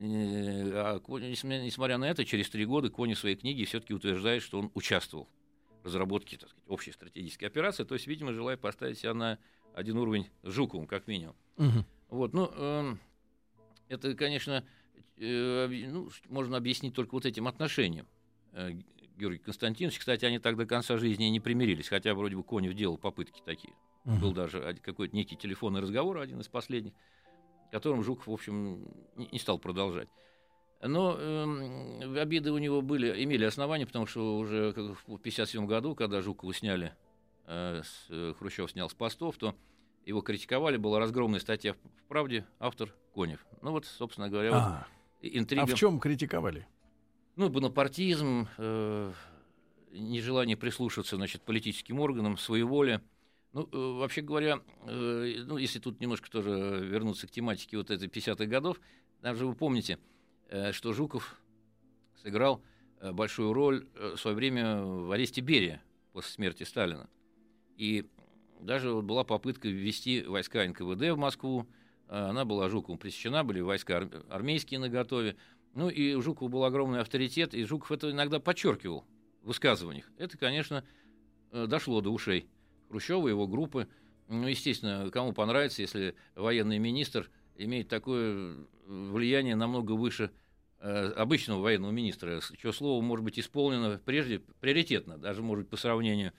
А, 0.00 0.98
несмотря 0.98 1.96
на 1.96 2.10
это, 2.10 2.24
через 2.24 2.50
три 2.50 2.66
года 2.66 2.90
Кони 2.90 3.14
в 3.14 3.18
своей 3.18 3.36
книге 3.36 3.64
все-таки 3.64 3.94
утверждает, 3.94 4.42
что 4.42 4.58
он 4.58 4.70
участвовал 4.74 5.28
в 5.82 5.86
разработке 5.86 6.36
так 6.36 6.50
сказать, 6.50 6.68
общей 6.68 6.92
стратегической 6.92 7.48
операции, 7.48 7.84
то 7.84 7.94
есть, 7.94 8.06
видимо, 8.06 8.32
желая 8.32 8.56
поставить 8.56 8.98
себя 8.98 9.14
на 9.14 9.38
один 9.74 9.96
уровень 9.96 10.26
с 10.42 10.52
Жуковым, 10.52 10.86
как 10.86 11.06
минимум. 11.06 11.36
Угу. 11.56 11.84
Вот, 12.10 12.34
ну, 12.34 12.50
э, 12.52 12.96
это, 13.88 14.14
конечно, 14.14 14.64
э, 15.16 15.66
ну, 15.88 16.10
можно 16.28 16.56
объяснить 16.58 16.94
только 16.94 17.14
вот 17.14 17.24
этим 17.24 17.48
отношением. 17.48 18.06
Георгий 19.16 19.38
Константинович, 19.38 19.98
кстати, 19.98 20.24
они 20.24 20.38
так 20.38 20.56
до 20.56 20.66
конца 20.66 20.98
жизни 20.98 21.24
не 21.24 21.40
примирились, 21.40 21.88
хотя 21.88 22.14
вроде 22.14 22.36
бы 22.36 22.42
Конев 22.42 22.74
делал 22.74 22.98
попытки 22.98 23.42
такие. 23.44 23.74
Угу. 24.04 24.16
Был 24.16 24.32
даже 24.32 24.76
какой-то 24.82 25.14
некий 25.14 25.36
телефонный 25.36 25.80
разговор, 25.80 26.18
один 26.18 26.40
из 26.40 26.48
последних 26.48 26.92
которым 27.72 28.04
Жуков, 28.04 28.26
в 28.26 28.32
общем, 28.32 28.86
не 29.16 29.38
стал 29.38 29.58
продолжать. 29.58 30.08
Но 30.82 31.16
э, 31.18 32.20
обиды 32.20 32.52
у 32.52 32.58
него 32.58 32.82
были, 32.82 33.24
имели 33.24 33.44
основания, 33.44 33.86
потому 33.86 34.06
что 34.06 34.36
уже 34.36 34.72
в 34.72 35.16
1957 35.16 35.66
году, 35.66 35.94
когда 35.94 36.20
Жукова 36.20 36.52
сняли, 36.52 36.92
э, 37.46 37.80
с, 37.82 38.06
э, 38.10 38.34
Хрущев 38.38 38.70
снял 38.70 38.90
с 38.90 38.94
постов, 38.94 39.38
то 39.38 39.54
его 40.04 40.20
критиковали, 40.20 40.76
была 40.76 40.98
разгромная 40.98 41.40
статья 41.40 41.74
в 41.74 42.08
«Правде», 42.08 42.44
автор 42.58 42.94
Конев. 43.14 43.46
Ну 43.62 43.70
вот, 43.70 43.86
собственно 43.86 44.28
говоря, 44.28 44.50
а, 44.52 44.86
вот 45.22 45.30
интрига. 45.30 45.62
А 45.62 45.66
в 45.66 45.74
чем 45.74 45.98
критиковали? 45.98 46.66
Ну, 47.34 47.48
бонапартизм, 47.48 48.46
э, 48.58 49.12
нежелание 49.92 50.54
прислушиваться, 50.54 51.16
значит, 51.16 51.40
политическим 51.42 51.98
органам, 51.98 52.36
своеволие. 52.36 53.00
Ну, 53.54 53.68
э, 53.72 53.76
вообще 53.98 54.20
говоря, 54.20 54.60
э, 54.86 55.36
ну, 55.46 55.56
если 55.56 55.78
тут 55.78 55.98
немножко 56.00 56.30
тоже 56.30 56.50
вернуться 56.50 57.26
к 57.26 57.30
тематике 57.30 57.78
вот 57.78 57.90
этой 57.90 58.08
50-х 58.08 58.44
годов, 58.44 58.78
даже 59.22 59.46
вы 59.46 59.54
помните, 59.54 59.98
э, 60.48 60.72
что 60.72 60.92
Жуков 60.92 61.40
сыграл 62.22 62.62
большую 63.00 63.52
роль 63.52 63.88
в 63.96 64.16
свое 64.16 64.36
время 64.36 64.80
в 64.82 65.10
аресте 65.10 65.40
Берия 65.40 65.82
после 66.12 66.32
смерти 66.32 66.62
Сталина. 66.62 67.10
И 67.76 68.06
даже 68.60 68.92
вот 68.92 69.04
была 69.04 69.24
попытка 69.24 69.68
ввести 69.68 70.22
войска 70.22 70.64
НКВД 70.64 71.10
в 71.10 71.16
Москву. 71.16 71.66
Она 72.06 72.44
была 72.44 72.68
Жуковым 72.68 72.98
пресечена, 72.98 73.42
были 73.42 73.60
войска 73.60 74.08
армейские 74.28 74.78
на 74.78 74.88
готове. 74.88 75.36
Ну 75.74 75.88
и 75.88 76.14
у 76.14 76.22
Жукова 76.22 76.48
был 76.48 76.64
огромный 76.64 77.00
авторитет, 77.00 77.54
и 77.54 77.64
Жуков 77.64 77.92
это 77.92 78.10
иногда 78.10 78.40
подчеркивал 78.40 79.04
в 79.42 79.48
высказываниях. 79.48 80.10
Это, 80.18 80.36
конечно, 80.36 80.84
дошло 81.50 82.00
до 82.00 82.10
ушей 82.10 82.46
Хрущева, 82.88 83.26
его 83.28 83.46
группы. 83.46 83.88
Ну, 84.28 84.46
естественно, 84.46 85.10
кому 85.10 85.32
понравится, 85.32 85.82
если 85.82 86.14
военный 86.34 86.78
министр 86.78 87.30
имеет 87.56 87.88
такое 87.88 88.56
влияние 88.86 89.56
намного 89.56 89.92
выше 89.92 90.30
э, 90.80 91.12
обычного 91.16 91.60
военного 91.60 91.90
министра, 91.90 92.40
чье 92.60 92.72
слово 92.72 93.02
может 93.02 93.24
быть 93.24 93.38
исполнено 93.38 94.00
прежде 94.04 94.40
приоритетно, 94.60 95.18
даже 95.18 95.42
может 95.42 95.64
быть 95.64 95.70
по 95.70 95.76
сравнению, 95.76 96.32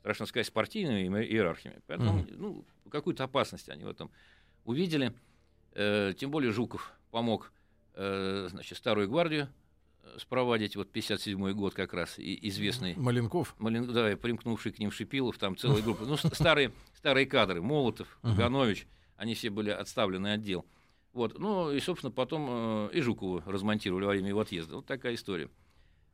страшно 0.00 0.26
сказать, 0.26 0.46
с 0.46 0.50
партийными 0.50 1.24
иерархиями. 1.24 1.80
Поэтому 1.86 2.20
mm-hmm. 2.20 2.36
ну, 2.36 2.64
какую-то 2.90 3.24
опасность 3.24 3.68
они 3.68 3.84
в 3.84 3.88
этом 3.88 4.10
увидели. 4.64 5.12
Э, 5.72 6.14
тем 6.16 6.30
более 6.30 6.52
Жуков 6.52 6.92
помог 7.10 7.52
э, 7.52 7.57
значит, 7.98 8.78
Старую 8.78 9.08
гвардию 9.08 9.48
спровадить, 10.16 10.76
вот 10.76 10.88
57-й 10.90 11.52
год 11.54 11.74
как 11.74 11.92
раз, 11.92 12.18
и, 12.18 12.48
известный... 12.48 12.94
Маленков? 12.96 13.54
Малин, 13.58 13.92
да, 13.92 14.16
примкнувший 14.16 14.72
к 14.72 14.78
ним 14.78 14.90
Шипилов, 14.90 15.38
там 15.38 15.56
целая 15.56 15.82
группа. 15.82 16.04
Ну, 16.04 16.16
старые, 16.16 16.72
старые 16.96 17.26
кадры, 17.26 17.60
Молотов, 17.60 18.18
Ганович, 18.22 18.86
они 19.16 19.34
все 19.34 19.50
были 19.50 19.70
отставлены 19.70 20.28
отдел. 20.28 20.64
Вот, 21.12 21.38
ну, 21.38 21.72
и, 21.72 21.80
собственно, 21.80 22.12
потом 22.12 22.46
э, 22.48 22.90
и 22.92 23.00
Жукову 23.00 23.42
размонтировали 23.44 24.04
во 24.04 24.10
время 24.10 24.28
его 24.28 24.40
отъезда. 24.40 24.76
Вот 24.76 24.86
такая 24.86 25.14
история. 25.14 25.48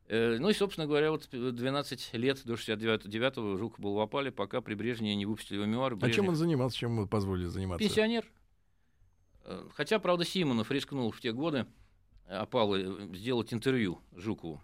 Э, 0.07 0.37
ну 0.39 0.49
и, 0.49 0.53
собственно 0.53 0.87
говоря, 0.87 1.11
вот 1.11 1.27
12 1.31 2.13
лет 2.13 2.41
до 2.45 2.53
69-го 2.53 3.57
Жуков 3.57 3.79
был 3.79 3.93
в 3.93 3.99
опале, 3.99 4.31
пока 4.31 4.61
при 4.61 4.73
Брежневе 4.73 5.15
не 5.15 5.25
выпустили 5.25 5.57
его 5.57 5.65
мемуары. 5.65 5.95
Брежнев... 5.95 6.13
А 6.13 6.15
чем 6.15 6.29
он 6.29 6.35
занимался, 6.35 6.77
чем 6.77 6.95
ему 6.95 7.07
позволили 7.07 7.47
заниматься? 7.47 7.87
Пенсионер. 7.87 8.25
Э, 9.45 9.67
хотя, 9.73 9.99
правда, 9.99 10.25
Симонов 10.25 10.71
рискнул 10.71 11.11
в 11.11 11.21
те 11.21 11.31
годы, 11.31 11.67
опалы 12.27 12.83
э, 12.83 13.15
сделать 13.15 13.53
интервью 13.53 14.01
Жукову. 14.15 14.61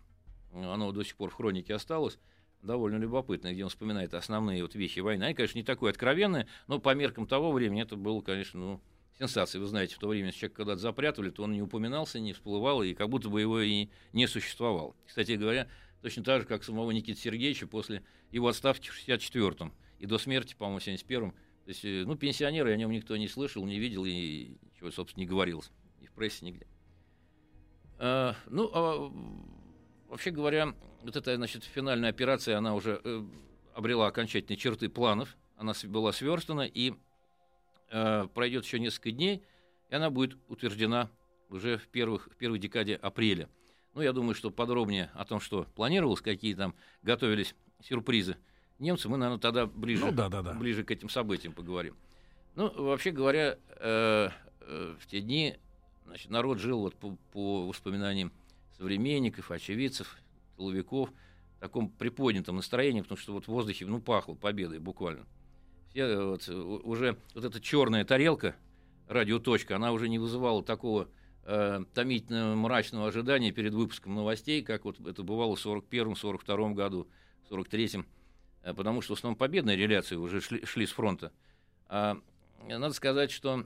Оно 0.53 0.91
до 0.91 1.03
сих 1.03 1.15
пор 1.15 1.29
в 1.29 1.35
хронике 1.35 1.73
осталось. 1.73 2.19
Довольно 2.61 2.97
любопытно, 2.97 3.53
где 3.53 3.63
он 3.63 3.69
вспоминает 3.69 4.13
основные 4.13 4.61
вот 4.61 4.75
вещи 4.75 4.99
войны. 4.99 5.23
Они, 5.23 5.33
конечно, 5.33 5.57
не 5.57 5.63
такое 5.63 5.91
откровенное, 5.91 6.47
но 6.67 6.79
по 6.79 6.93
меркам 6.93 7.25
того 7.25 7.51
времени 7.51 7.81
это 7.81 7.95
было, 7.95 8.21
конечно, 8.21 8.59
ну, 8.59 8.81
сенсацией. 9.17 9.61
Вы 9.61 9.67
знаете, 9.67 9.95
в 9.95 9.99
то 9.99 10.07
время, 10.07 10.27
если 10.27 10.41
человек 10.41 10.57
когда-то 10.57 10.79
запрятывали, 10.79 11.29
то 11.31 11.43
он 11.43 11.53
не 11.53 11.61
упоминался, 11.61 12.19
не 12.19 12.33
всплывал, 12.33 12.83
и 12.83 12.93
как 12.93 13.09
будто 13.09 13.29
бы 13.29 13.41
его 13.41 13.61
и 13.61 13.89
не 14.13 14.27
существовал. 14.27 14.95
Кстати 15.07 15.33
говоря, 15.33 15.67
точно 16.01 16.23
так 16.23 16.41
же, 16.41 16.47
как 16.47 16.63
самого 16.63 16.91
Никиты 16.91 17.19
Сергеевича 17.19 17.67
после 17.67 18.03
его 18.31 18.47
отставки 18.47 18.89
в 18.89 19.07
64-м 19.07 19.73
и 19.99 20.05
до 20.05 20.17
смерти, 20.17 20.55
по-моему, 20.55 20.79
в 20.79 20.87
71-м. 20.87 21.33
То 21.65 21.69
есть, 21.69 21.85
э, 21.85 22.03
ну, 22.05 22.15
пенсионеры, 22.15 22.73
о 22.73 22.77
нем 22.77 22.91
никто 22.91 23.15
не 23.17 23.27
слышал, 23.27 23.65
не 23.65 23.79
видел 23.79 24.05
и 24.05 24.57
ничего, 24.61 24.91
собственно, 24.91 25.23
не 25.23 25.27
говорилось. 25.27 25.71
И 25.99 26.07
в 26.07 26.11
прессе 26.13 26.45
нигде. 26.45 26.65
Э, 27.99 28.33
ну, 28.47 28.69
а, 28.73 29.11
вообще 30.09 30.31
говоря, 30.31 30.73
вот 31.03 31.15
эта, 31.15 31.35
значит, 31.35 31.63
финальная 31.63 32.09
операция, 32.09 32.57
она 32.57 32.73
уже 32.73 32.99
э, 33.03 33.23
обрела 33.75 34.07
окончательные 34.07 34.57
черты 34.57 34.89
планов, 34.89 35.37
она 35.55 35.73
была 35.85 36.11
сверстана, 36.11 36.61
и 36.61 36.93
э, 37.91 38.27
пройдет 38.33 38.65
еще 38.65 38.79
несколько 38.79 39.11
дней, 39.11 39.43
и 39.89 39.95
она 39.95 40.09
будет 40.09 40.37
утверждена 40.47 41.09
уже 41.49 41.77
в, 41.77 41.87
первых, 41.87 42.27
в 42.31 42.35
первой 42.35 42.57
декаде 42.57 42.95
апреля. 42.95 43.49
Ну, 43.93 44.01
я 44.01 44.13
думаю, 44.13 44.33
что 44.33 44.49
подробнее 44.49 45.11
о 45.13 45.25
том, 45.25 45.39
что 45.39 45.67
планировалось, 45.75 46.21
какие 46.21 46.55
там 46.55 46.73
готовились 47.03 47.55
сюрпризы 47.83 48.37
немцы, 48.81 49.07
мы, 49.07 49.17
наверное, 49.17 49.39
тогда 49.39 49.65
ближе, 49.65 50.05
ну, 50.05 50.11
да, 50.11 50.29
да, 50.29 50.41
да. 50.41 50.53
ближе 50.53 50.83
к 50.83 50.91
этим 50.91 51.09
событиям 51.09 51.53
поговорим. 51.53 51.95
Ну, 52.55 52.69
вообще 52.83 53.11
говоря, 53.11 53.57
э, 53.79 54.29
э, 54.61 54.95
в 54.99 55.07
те 55.07 55.21
дни 55.21 55.57
Значит, 56.11 56.29
народ 56.29 56.59
жил 56.59 56.81
вот 56.81 56.93
по, 56.95 57.15
по 57.31 57.67
воспоминаниям 57.67 58.33
современников, 58.77 59.49
очевидцев, 59.49 60.17
тыловиков 60.57 61.09
в 61.09 61.59
таком 61.61 61.87
приподнятом 61.87 62.57
настроении, 62.57 62.99
потому 62.99 63.17
что 63.17 63.31
вот 63.31 63.45
в 63.45 63.47
воздухе 63.47 63.85
ну, 63.85 64.01
пахло 64.01 64.33
победой 64.33 64.79
буквально. 64.79 65.25
Все, 65.89 66.01
э, 66.01 66.25
вот, 66.25 66.49
уже 66.49 67.15
вот 67.33 67.45
эта 67.45 67.61
черная 67.61 68.03
тарелка, 68.03 68.57
радиоточка, 69.07 69.77
она 69.77 69.93
уже 69.93 70.09
не 70.09 70.19
вызывала 70.19 70.61
такого 70.61 71.07
э, 71.45 71.85
томительного 71.93 72.55
мрачного 72.55 73.07
ожидания 73.07 73.53
перед 73.53 73.73
выпуском 73.73 74.13
новостей, 74.13 74.61
как 74.61 74.83
вот 74.83 74.99
это 74.99 75.23
бывало 75.23 75.55
в 75.55 75.65
41-42 75.65 76.73
году, 76.73 77.07
43-м, 77.49 78.01
э, 78.01 78.05
потому 78.63 79.01
что 79.01 79.15
в 79.15 79.17
основном 79.17 79.37
победные 79.37 79.77
реляции 79.77 80.15
уже 80.15 80.41
шли, 80.41 80.65
шли 80.65 80.85
с 80.85 80.91
фронта. 80.91 81.31
А, 81.87 82.17
надо 82.67 82.93
сказать, 82.93 83.31
что 83.31 83.65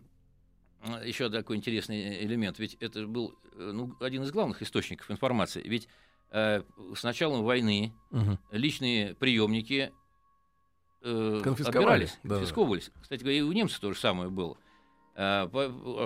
еще 1.04 1.30
такой 1.30 1.58
интересный 1.58 2.24
элемент. 2.24 2.60
Ведь 2.60 2.75
это 2.75 3.06
был 3.08 3.38
э, 3.54 3.72
ну, 3.74 3.96
один 4.00 4.24
из 4.24 4.32
главных 4.32 4.62
источников 4.62 5.10
информации. 5.12 5.62
Ведь 5.64 5.88
э, 6.32 6.64
с 6.96 7.04
началом 7.04 7.44
войны 7.44 7.94
угу. 8.12 8.38
личные 8.52 9.16
приемники 9.16 9.92
э, 11.02 11.42
конфисковались. 11.44 12.18
Да, 12.24 12.36
конфисковывались. 12.36 12.92
Кстати 13.02 13.22
говоря, 13.22 13.38
и 13.40 13.42
у 13.42 13.52
немцев 13.52 13.80
то 13.80 13.92
же 13.94 14.00
самое 14.00 14.30
было. 14.30 14.58
Э, 15.15 15.48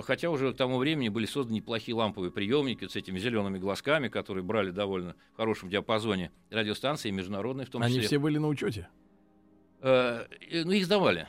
хотя 0.04 0.30
уже 0.30 0.52
к 0.52 0.56
тому 0.56 0.78
времени 0.78 1.08
были 1.08 1.26
созданы 1.26 1.56
неплохие 1.56 1.96
ламповые 1.96 2.30
приемники 2.30 2.86
с 2.86 2.94
этими 2.94 3.18
зелеными 3.18 3.58
глазками, 3.58 4.08
которые 4.08 4.44
брали 4.44 4.70
довольно 4.70 5.16
в 5.34 5.36
хорошем 5.36 5.68
диапазоне 5.68 6.30
радиостанции, 6.50 7.10
международные 7.10 7.66
в 7.66 7.70
том 7.70 7.82
числе. 7.82 7.98
Они 7.98 8.06
все 8.06 8.18
были 8.18 8.38
на 8.38 8.46
учете? 8.46 8.88
Э, 9.80 10.26
ну, 10.52 10.70
их 10.70 10.84
сдавали. 10.84 11.26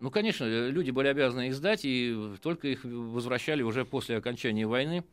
Ну, 0.00 0.10
конечно, 0.10 0.44
люди 0.68 0.90
были 0.90 1.08
обязаны 1.08 1.48
их 1.48 1.54
сдать, 1.54 1.84
и 1.84 2.34
только 2.40 2.68
их 2.68 2.84
возвращали 2.84 3.62
уже 3.62 3.84
после 3.84 4.16
окончания 4.16 4.66
войны. 4.66 5.04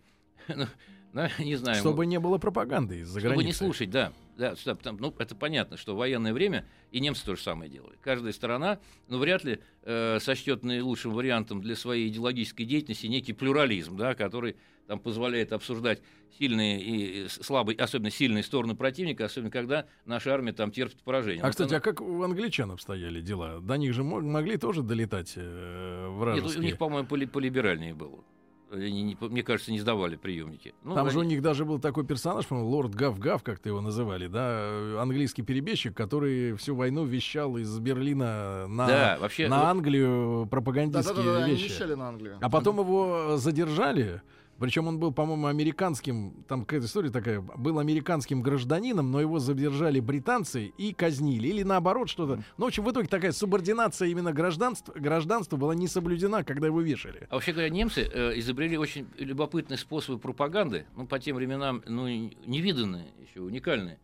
Ну, 1.16 1.30
не 1.40 1.56
знаю. 1.56 1.80
Чтобы 1.80 2.06
не 2.06 2.20
было 2.20 2.38
пропаганды 2.38 3.00
из-за 3.00 3.20
Чтобы 3.20 3.36
границы. 3.36 3.48
не 3.48 3.54
слушать, 3.54 3.90
да. 3.90 4.12
Да, 4.38 4.54
там, 4.84 4.98
ну, 5.00 5.16
это 5.18 5.34
понятно, 5.34 5.78
что 5.78 5.96
в 5.96 5.98
военное 5.98 6.34
время 6.34 6.68
и 6.92 7.00
немцы 7.00 7.26
то 7.26 7.38
же 7.38 7.42
самое 7.42 7.72
делали. 7.72 7.96
Каждая 8.02 8.34
сторона, 8.34 8.80
ну, 9.08 9.18
вряд 9.18 9.46
ли 9.46 9.60
э, 9.84 10.20
сочтет 10.20 10.64
наилучшим 10.64 11.14
вариантом 11.14 11.62
для 11.62 11.78
своей 11.78 12.10
идеологической 12.10 12.66
деятельности 12.66 13.08
некий 13.08 13.32
плюрализм, 13.32 13.96
да, 13.96 14.14
который 14.14 14.58
там 14.88 15.00
позволяет 15.00 15.54
обсуждать 15.54 16.02
сильные 16.38 16.82
и 16.82 17.28
слабые, 17.30 17.78
особенно 17.78 18.12
сильные 18.12 18.44
стороны 18.44 18.76
противника, 18.76 19.24
особенно 19.24 19.52
когда 19.52 19.86
наша 20.06 20.34
армия 20.34 20.52
там 20.52 20.70
терпит 20.70 21.02
поражение. 21.02 21.42
А, 21.42 21.46
вот 21.46 21.52
кстати, 21.52 21.70
она... 21.70 21.78
а 21.78 21.80
как 21.80 22.02
у 22.02 22.24
англичан 22.24 22.72
обстояли 22.72 23.22
дела? 23.22 23.62
До 23.62 23.78
них 23.78 23.94
же 23.94 24.04
могли 24.04 24.58
тоже 24.58 24.84
долетать 24.84 25.32
э, 25.38 26.08
вражеские? 26.10 26.50
Нет, 26.50 26.60
у 26.60 26.62
них, 26.62 26.78
по-моему, 26.78 27.08
полиберальнее 27.08 27.94
было. 27.94 28.26
Они, 28.72 29.04
не, 29.04 29.18
мне 29.20 29.44
кажется, 29.44 29.72
не 29.72 29.80
сдавали 29.80 30.16
приемники. 30.16 30.74
Ну, 30.84 30.96
Там 30.96 31.06
они... 31.06 31.14
же 31.14 31.20
у 31.20 31.24
них 31.24 31.42
даже 31.42 31.66
был 31.66 31.80
такой 31.80 32.06
персонаж, 32.06 32.48
по-моему, 32.48 32.70
лорд 32.70 32.96
Гав-Гав, 32.96 33.44
как-то 33.44 33.70
его 33.70 33.80
называли, 33.80 34.28
да, 34.28 35.02
английский 35.02 35.44
перебежчик, 35.44 35.96
который 35.96 36.54
всю 36.56 36.76
войну 36.76 37.06
вещал 37.06 37.58
из 37.58 37.78
Берлина 37.80 38.68
на, 38.68 38.88
да, 38.88 39.18
вообще, 39.22 39.48
на 39.48 39.70
Англию 39.70 40.48
пропагандистские 40.50 41.24
да, 41.24 41.34
да, 41.34 41.40
да, 41.42 41.48
вещи. 41.48 41.82
на 41.94 42.10
Англию. 42.10 42.38
А 42.42 42.50
потом 42.50 42.80
его 42.80 43.38
задержали, 43.38 44.22
причем 44.60 44.88
он 44.88 45.00
был, 45.00 45.12
по-моему, 45.12 45.48
американским, 45.48 46.46
там 46.48 46.62
какая-то 46.62 46.86
история 46.86 47.10
такая, 47.10 47.42
был 47.42 47.80
американским 47.80 48.42
гражданином, 48.42 49.12
но 49.12 49.20
его 49.20 49.40
задержали 49.40 50.00
британцы 50.00 50.68
и 50.78 50.94
казнили. 50.94 51.50
Или 51.50 51.64
наоборот 51.64 52.10
что-то. 52.10 52.42
Ну, 52.58 52.66
в 52.66 52.68
общем, 52.68 52.84
в 52.84 52.92
итоге 52.92 53.08
такая 53.08 53.34
субординация 53.34 54.08
именно 54.08 54.32
гражданства, 54.32 54.94
гражданства 54.94 55.58
была 55.58 55.76
не 55.76 55.88
соблюдена, 55.88 56.44
когда 56.44 56.68
его 56.68 56.80
вешали. 56.80 57.28
А 57.30 57.36
вообще 57.36 57.52
говоря, 57.52 57.70
немцы 57.70 58.10
э, 58.12 58.40
изобрели 58.40 58.78
очень 58.78 59.08
любопытные 59.18 59.78
способы 59.78 60.20
пропаганды, 60.20 60.86
ну, 60.96 61.06
по 61.06 61.20
тем 61.20 61.36
временам, 61.36 61.84
ну, 61.86 62.08
невиданные 62.08 63.08
еще, 63.28 63.42
уникальные, 63.42 64.00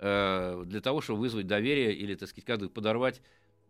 э, 0.00 0.64
для 0.66 0.80
того, 0.82 1.00
чтобы 1.00 1.20
вызвать 1.20 1.46
доверие 1.46 1.94
или, 1.94 2.14
так 2.14 2.28
сказать, 2.28 2.44
как 2.44 2.70
подорвать, 2.72 3.22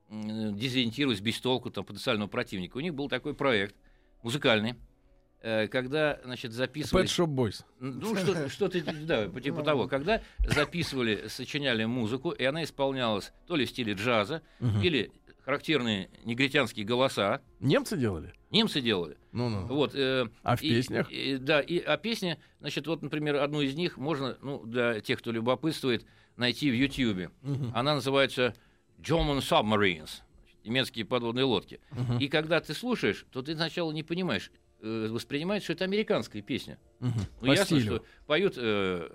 э, 0.08 0.50
дезориентировать, 0.52 1.20
без 1.20 1.38
толку 1.40 1.70
там, 1.70 1.84
потенциального 1.84 2.28
противника. 2.28 2.76
У 2.76 2.80
них 2.80 2.94
был 2.94 3.08
такой 3.08 3.34
проект 3.34 3.76
музыкальный, 4.24 4.74
когда, 5.70 6.20
значит, 6.24 6.52
записывали... 6.52 7.06
Pet 7.06 7.08
Shop 7.08 7.26
Boys. 7.26 7.64
Ну, 7.80 8.16
что, 8.16 8.48
что-то, 8.48 8.82
да, 9.02 9.28
типа 9.40 9.62
того. 9.62 9.88
Когда 9.88 10.22
записывали, 10.38 11.28
сочиняли 11.28 11.84
музыку, 11.84 12.30
и 12.30 12.44
она 12.44 12.64
исполнялась 12.64 13.32
то 13.46 13.56
ли 13.56 13.66
в 13.66 13.70
стиле 13.70 13.92
джаза, 13.92 14.42
угу. 14.60 14.80
или 14.80 15.12
характерные 15.44 16.08
негритянские 16.24 16.86
голоса. 16.86 17.42
Немцы 17.60 17.96
делали? 17.96 18.32
Немцы 18.50 18.80
делали. 18.80 19.18
Ну, 19.32 19.50
ну. 19.50 19.66
Вот, 19.66 19.94
э, 19.94 20.26
а 20.42 20.56
в 20.56 20.62
и, 20.62 20.70
песнях? 20.70 21.10
И, 21.10 21.36
да, 21.36 21.60
и, 21.60 21.78
а 21.78 21.98
песни, 21.98 22.38
значит, 22.60 22.86
вот, 22.86 23.02
например, 23.02 23.36
одну 23.36 23.60
из 23.60 23.74
них 23.74 23.98
можно, 23.98 24.38
ну, 24.40 24.64
для 24.64 25.00
тех, 25.00 25.18
кто 25.18 25.30
любопытствует, 25.30 26.06
найти 26.36 26.70
в 26.70 26.74
Ютьюбе. 26.74 27.30
Угу. 27.42 27.72
Она 27.74 27.94
называется 27.94 28.54
German 28.98 29.40
Submarines 29.40 30.22
немецкие 30.64 31.04
подводные 31.04 31.44
лодки. 31.44 31.80
Uh-huh. 31.90 32.18
И 32.18 32.28
когда 32.28 32.60
ты 32.60 32.74
слушаешь, 32.74 33.26
то 33.30 33.42
ты 33.42 33.54
сначала 33.54 33.92
не 33.92 34.02
понимаешь, 34.02 34.50
э, 34.80 35.08
воспринимает, 35.10 35.62
что 35.62 35.72
это 35.72 35.84
американская 35.84 36.42
песня. 36.42 36.78
Угу. 37.00 37.10
Ну, 37.40 37.48
По 37.48 37.52
ясно, 37.52 37.80
стилю. 37.80 37.96
что 37.96 38.04
поют 38.26 38.54
э, 38.56 39.08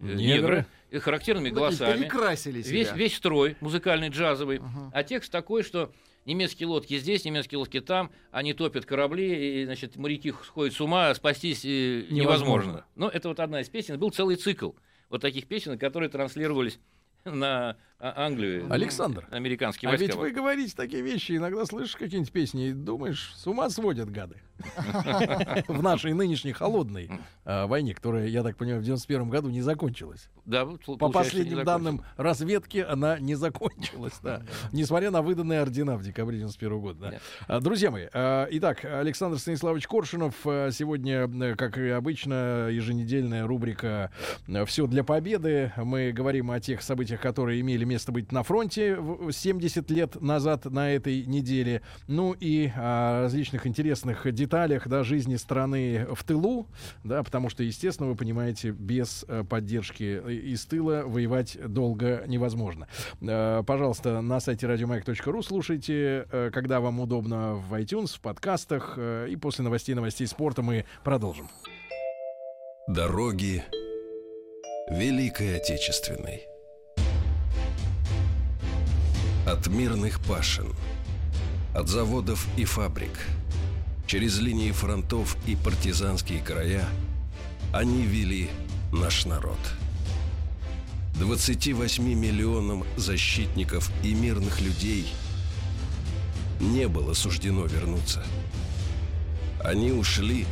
э 0.00 0.04
негры, 0.04 0.16
негры 0.16 0.66
и 0.90 0.98
характерными 0.98 1.50
ну, 1.50 1.56
голосами. 1.56 2.02
Перекрасили 2.02 2.62
себя. 2.62 2.72
Весь, 2.72 2.92
весь 2.92 3.16
строй 3.16 3.56
музыкальный, 3.60 4.08
джазовый. 4.08 4.58
Угу. 4.58 4.90
А 4.92 5.02
текст 5.02 5.30
такой, 5.30 5.62
что 5.62 5.92
немецкие 6.24 6.68
лодки 6.68 6.98
здесь, 6.98 7.24
немецкие 7.24 7.58
лодки 7.58 7.80
там, 7.80 8.10
они 8.30 8.54
топят 8.54 8.84
корабли, 8.86 9.62
и, 9.62 9.64
значит, 9.64 9.96
моряки 9.96 10.32
сходят 10.44 10.74
с 10.74 10.80
ума, 10.80 11.10
а 11.10 11.14
спастись 11.14 11.64
э, 11.64 12.06
невозможно. 12.10 12.14
невозможно. 12.14 12.84
Но 12.94 13.08
это 13.08 13.28
вот 13.28 13.40
одна 13.40 13.60
из 13.60 13.68
песен. 13.68 13.98
Был 13.98 14.10
целый 14.10 14.36
цикл 14.36 14.72
вот 15.08 15.20
таких 15.20 15.46
песен, 15.46 15.78
которые 15.78 16.08
транслировались 16.08 16.78
на 17.24 17.76
Англию. 17.98 18.66
Александр, 18.70 19.26
американские 19.30 19.88
войска. 19.88 20.04
А 20.04 20.08
ведь 20.08 20.16
вы 20.16 20.30
говорите 20.30 20.74
такие 20.76 21.02
вещи, 21.02 21.36
иногда 21.36 21.64
слышишь 21.64 21.96
какие-нибудь 21.96 22.32
песни 22.32 22.68
и 22.68 22.72
думаешь, 22.72 23.32
с 23.36 23.46
ума 23.46 23.70
сводят 23.70 24.10
гады. 24.10 24.36
В 25.68 25.82
нашей 25.82 26.12
нынешней 26.12 26.52
холодной 26.52 27.10
а, 27.44 27.66
войне, 27.66 27.94
которая, 27.94 28.28
я 28.28 28.42
так 28.42 28.56
понимаю, 28.56 28.80
в 28.80 28.84
91 28.84 29.28
году 29.28 29.50
не 29.50 29.62
закончилась. 29.62 30.28
Да, 30.44 30.66
По 30.98 31.10
последним 31.10 31.64
данным 31.64 32.02
разведки, 32.16 32.78
она 32.78 33.18
не 33.18 33.34
закончилась, 33.34 34.14
да. 34.22 34.42
Несмотря 34.72 35.10
на 35.10 35.22
выданные 35.22 35.60
ордена 35.60 35.96
в 35.96 36.02
декабре 36.02 36.38
91 36.38 36.80
года. 36.80 37.00
Да. 37.00 37.18
А, 37.48 37.60
друзья 37.60 37.90
мои, 37.90 38.06
итак, 38.06 38.84
Александр 38.84 39.38
Станиславович 39.38 39.88
Коршунов. 39.88 40.34
Сегодня, 40.44 41.26
э, 41.26 41.56
как 41.56 41.78
и 41.78 41.88
обычно, 41.88 42.68
еженедельная 42.68 43.46
рубрика 43.46 44.12
«Все 44.66 44.86
для 44.86 45.02
победы». 45.02 45.72
Мы 45.76 46.12
говорим 46.12 46.50
о 46.50 46.60
тех 46.60 46.82
событиях, 46.82 47.20
которые 47.20 47.60
имели 47.60 47.83
место 47.84 48.12
быть 48.12 48.32
на 48.32 48.42
фронте 48.42 48.98
70 49.30 49.90
лет 49.90 50.20
назад 50.20 50.64
на 50.66 50.90
этой 50.90 51.24
неделе. 51.24 51.82
Ну 52.06 52.32
и 52.32 52.70
о 52.76 53.22
различных 53.22 53.66
интересных 53.66 54.32
деталях 54.32 54.88
да, 54.88 55.04
жизни 55.04 55.36
страны 55.36 56.06
в 56.12 56.22
тылу, 56.24 56.66
да, 57.02 57.22
потому 57.22 57.48
что, 57.48 57.62
естественно, 57.62 58.08
вы 58.08 58.16
понимаете, 58.16 58.70
без 58.70 59.24
э, 59.28 59.44
поддержки 59.44 60.02
из 60.02 60.64
тыла 60.66 61.02
воевать 61.04 61.58
долго 61.66 62.24
невозможно. 62.26 62.88
Э, 63.20 63.62
пожалуйста, 63.66 64.20
на 64.20 64.40
сайте 64.40 64.66
радиомаяк.ру 64.66 65.42
слушайте, 65.42 66.26
э, 66.30 66.50
когда 66.52 66.80
вам 66.80 67.00
удобно 67.00 67.54
в 67.54 67.74
iTunes, 67.74 68.16
в 68.16 68.20
подкастах. 68.20 68.98
И 68.98 69.36
после 69.36 69.64
новостей 69.64 69.94
новостей 69.94 70.26
спорта 70.26 70.62
мы 70.62 70.84
продолжим. 71.02 71.48
Дороги 72.86 73.64
Великой 74.90 75.56
Отечественной. 75.56 76.53
От 79.46 79.66
мирных 79.66 80.20
пашин, 80.20 80.74
от 81.74 81.88
заводов 81.88 82.46
и 82.56 82.64
фабрик, 82.64 83.10
через 84.06 84.38
линии 84.38 84.70
фронтов 84.70 85.36
и 85.46 85.54
партизанские 85.54 86.40
края 86.40 86.88
они 87.70 88.06
вели 88.06 88.48
наш 88.90 89.26
народ. 89.26 89.58
28 91.16 92.02
миллионам 92.02 92.84
защитников 92.96 93.90
и 94.02 94.14
мирных 94.14 94.62
людей 94.62 95.12
не 96.58 96.88
было 96.88 97.12
суждено 97.12 97.66
вернуться. 97.66 98.24
Они 99.62 99.92
ушли, 99.92 100.46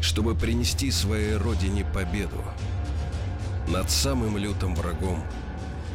чтобы 0.00 0.34
принести 0.34 0.90
своей 0.90 1.36
родине 1.36 1.86
победу 1.94 2.42
над 3.68 3.88
самым 3.88 4.36
лютым 4.36 4.74
врагом 4.74 5.22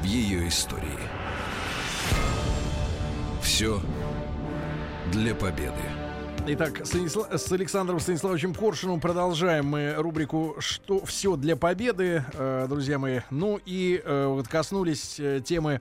в 0.02 0.06
ее 0.06 0.48
истории– 0.48 0.98
все 3.64 3.80
для 5.14 5.34
победы. 5.34 5.72
Итак, 6.48 6.82
с 6.84 7.52
Александром 7.54 8.02
Станиславовичем 8.02 8.54
Коршиным 8.54 9.00
продолжаем 9.00 9.68
мы 9.68 9.94
рубрику 9.94 10.58
«Что 10.60 11.06
все 11.06 11.38
для 11.38 11.56
победы», 11.56 12.26
э, 12.34 12.66
друзья 12.68 13.00
мои. 13.00 13.22
Ну 13.30 13.62
и 13.66 14.02
э, 14.04 14.26
вот 14.26 14.50
коснулись 14.50 15.18
э, 15.18 15.40
темы 15.40 15.80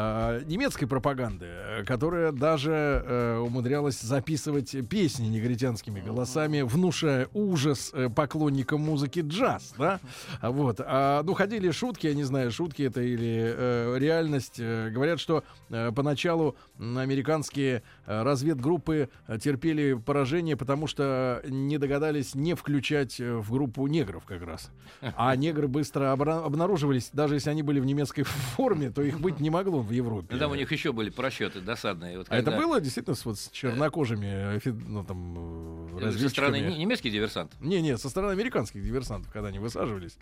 э, 0.00 0.42
немецкой 0.46 0.86
пропаганды, 0.86 1.48
которая 1.86 2.32
даже 2.32 2.70
э, 2.72 3.38
умудрялась 3.38 4.00
записывать 4.00 4.76
песни 4.88 5.26
негритянскими 5.26 6.00
голосами, 6.00 6.62
внушая 6.62 7.28
ужас 7.34 7.90
э, 7.92 8.08
поклонникам 8.08 8.80
музыки 8.80 9.22
джаз, 9.24 9.74
да? 9.78 10.00
Вот. 10.42 10.80
А, 10.80 11.22
ну, 11.22 11.34
ходили 11.34 11.70
шутки, 11.70 12.06
я 12.06 12.14
не 12.14 12.24
знаю, 12.24 12.50
шутки 12.50 12.82
это 12.82 13.00
или 13.00 13.54
э, 13.56 13.96
реальность. 13.98 14.56
Э, 14.58 14.90
говорят, 14.90 15.20
что 15.20 15.44
э, 15.68 15.92
поначалу 15.92 16.56
американские 16.78 17.82
э, 18.06 18.22
разведгруппы 18.22 19.08
э, 19.26 19.38
терпели 19.38 19.94
поражение, 19.94 20.56
потому 20.56 20.86
что 20.86 21.42
не 21.46 21.78
догадались 21.78 22.34
не 22.34 22.54
включать 22.54 23.20
э, 23.20 23.36
в 23.36 23.50
группу 23.50 23.86
негров 23.86 24.24
как 24.24 24.42
раз. 24.42 24.70
А 25.00 25.34
негры 25.36 25.68
быстро 25.68 26.12
обнаруживались, 26.12 27.10
даже 27.12 27.34
если 27.34 27.50
они 27.50 27.62
были 27.62 27.80
в 27.80 27.84
немецкой 27.84 28.22
форме, 28.56 28.90
то 28.90 29.02
их 29.02 29.20
быть 29.20 29.40
не 29.40 29.50
могло 29.50 29.80
в 29.90 29.92
Европе. 29.92 30.28
Ну, 30.30 30.38
там 30.38 30.52
у 30.52 30.54
них 30.54 30.70
еще 30.72 30.92
были 30.92 31.10
просчеты 31.10 31.60
досадные. 31.60 32.18
Вот, 32.18 32.28
когда... 32.28 32.50
А 32.50 32.54
это 32.54 32.62
было 32.62 32.80
действительно 32.80 33.16
с, 33.16 33.24
вот, 33.24 33.38
с 33.38 33.50
чернокожими, 33.50 34.58
э, 34.64 34.72
ну 34.88 35.04
там, 35.04 35.98
разведчиками? 35.98 36.22
Со 36.22 36.28
стороны 36.28 36.76
немецких 36.78 37.12
диверсантов? 37.12 37.60
Не, 37.60 37.82
не, 37.82 37.98
со 37.98 38.08
стороны 38.08 38.32
американских 38.32 38.82
диверсантов, 38.82 39.30
когда 39.32 39.48
они 39.48 39.58
высаживались. 39.58 40.16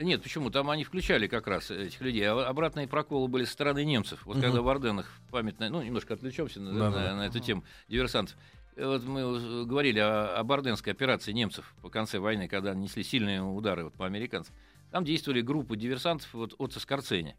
Нет, 0.00 0.22
почему? 0.22 0.50
Там 0.50 0.70
они 0.70 0.84
включали 0.84 1.26
как 1.26 1.46
раз 1.46 1.70
этих 1.70 2.00
людей. 2.00 2.24
А 2.24 2.48
обратные 2.48 2.88
проколы 2.88 3.28
были 3.28 3.44
со 3.44 3.52
стороны 3.52 3.84
немцев. 3.84 4.24
Вот 4.24 4.36
угу. 4.36 4.42
когда 4.42 4.62
в 4.62 4.68
Орденах 4.68 5.10
памятная, 5.30 5.68
ну, 5.68 5.82
немножко 5.82 6.14
отвлечемся 6.14 6.60
на, 6.60 6.72
да, 6.72 6.90
на, 6.90 6.96
да. 6.96 7.16
на 7.16 7.26
эту 7.26 7.40
тему 7.40 7.64
диверсантов. 7.88 8.36
Вот 8.76 9.04
мы 9.04 9.66
говорили 9.66 9.98
о, 9.98 10.38
о 10.38 10.44
Борденской 10.44 10.92
операции 10.92 11.32
немцев 11.32 11.74
по 11.82 11.90
конце 11.90 12.18
войны, 12.18 12.48
когда 12.48 12.72
нанесли 12.72 13.02
сильные 13.02 13.42
удары 13.42 13.84
вот, 13.84 13.94
по 13.94 14.06
американцам. 14.06 14.54
Там 14.90 15.04
действовали 15.04 15.42
группы 15.42 15.76
диверсантов 15.76 16.32
вот, 16.32 16.54
от 16.58 16.72
Соскорцени. 16.72 17.36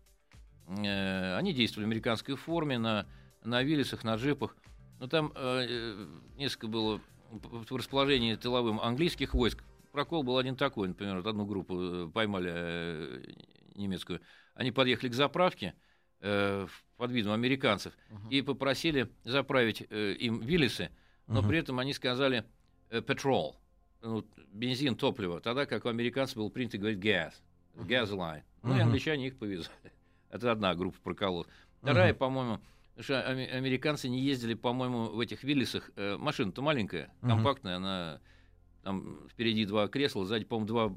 Э, 0.67 1.35
они 1.37 1.53
действовали 1.53 1.85
в 1.85 1.89
американской 1.89 2.35
форме 2.35 2.77
на, 2.77 3.05
на 3.43 3.63
Виллисах, 3.63 4.03
на 4.03 4.15
джипах. 4.15 4.55
Но 4.99 5.07
там 5.07 5.31
э, 5.35 5.65
э 5.67 6.07
несколько 6.37 6.67
было 6.67 7.01
в 7.31 7.75
расположении 7.75 8.35
тыловым 8.35 8.79
английских 8.79 9.33
войск. 9.33 9.63
Прокол 9.91 10.23
был 10.23 10.37
один 10.37 10.55
такой, 10.55 10.87
например, 10.87 11.17
вот 11.17 11.27
одну 11.27 11.45
группу 11.45 11.79
э, 11.79 12.09
поймали 12.11 12.51
э, 12.53 13.23
немецкую. 13.75 14.21
Они 14.55 14.71
подъехали 14.71 15.09
к 15.09 15.13
заправке 15.13 15.73
э, 16.21 16.67
под 16.97 17.11
видом 17.11 17.33
американцев 17.33 17.93
uh-huh. 18.09 18.29
и 18.29 18.41
попросили 18.41 19.09
заправить 19.23 19.83
э, 19.89 20.13
им 20.13 20.39
Виллисы, 20.41 20.89
но 21.27 21.41
uh-huh. 21.41 21.47
при 21.47 21.57
этом 21.59 21.79
они 21.79 21.93
сказали 21.93 22.45
petrol, 22.89 23.55
ну, 24.01 24.25
бензин, 24.51 24.95
топливо, 24.95 25.39
тогда 25.41 25.65
как 25.65 25.85
у 25.85 25.89
американцев 25.89 26.37
было 26.37 26.49
принято 26.49 26.77
говорить 26.77 26.99
gas, 26.99 27.33
gasoline. 27.75 28.37
Uh-huh. 28.37 28.43
Ну 28.63 28.77
и 28.77 28.81
англичане 28.81 29.27
их 29.27 29.37
повезли. 29.37 29.73
Это 30.33 30.51
одна 30.51 30.73
группа 30.73 30.97
проколов. 31.03 31.45
Вторая, 31.81 32.11
uh-huh. 32.11 32.17
по-моему, 32.17 32.59
что 32.99 33.21
американцы 33.21 34.09
не 34.09 34.19
ездили, 34.19 34.55
по-моему, 34.55 35.09
в 35.09 35.19
этих 35.19 35.43
Виллисах. 35.43 35.91
Э, 35.95 36.17
машина-то 36.17 36.63
маленькая, 36.63 37.13
компактная, 37.21 37.73
uh-huh. 37.73 37.77
она 37.77 38.21
там 38.81 39.19
впереди 39.29 39.65
два 39.65 39.87
кресла, 39.87 40.25
сзади, 40.25 40.45
по-моему, 40.45 40.67
два 40.67 40.93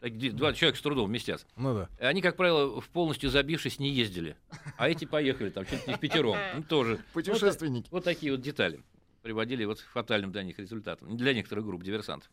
Два 0.00 0.54
человека 0.54 0.78
с 0.78 0.80
трудом 0.80 1.08
вместятся. 1.08 1.46
Ну 1.56 1.74
да. 1.74 1.88
Они, 1.98 2.22
как 2.22 2.34
правило, 2.36 2.80
в 2.80 2.88
полностью 2.88 3.28
забившись, 3.28 3.78
не 3.78 3.90
ездили. 3.90 4.34
А 4.78 4.88
эти 4.88 5.04
поехали 5.04 5.50
там 5.50 5.66
чуть 5.66 5.86
не 5.86 5.92
в 5.92 6.00
пятером. 6.00 6.38
Ну, 6.54 6.62
тоже. 6.62 7.04
Путешественники. 7.12 7.84
Вот, 7.90 7.98
вот 7.98 8.04
такие 8.04 8.32
вот 8.32 8.40
детали 8.40 8.80
приводили 9.20 9.66
вот 9.66 9.82
к 9.82 9.84
фатальным 9.84 10.32
для 10.32 10.42
них 10.42 10.58
результатам. 10.58 11.18
Для 11.18 11.34
некоторых 11.34 11.66
групп 11.66 11.82
диверсантов. 11.82 12.30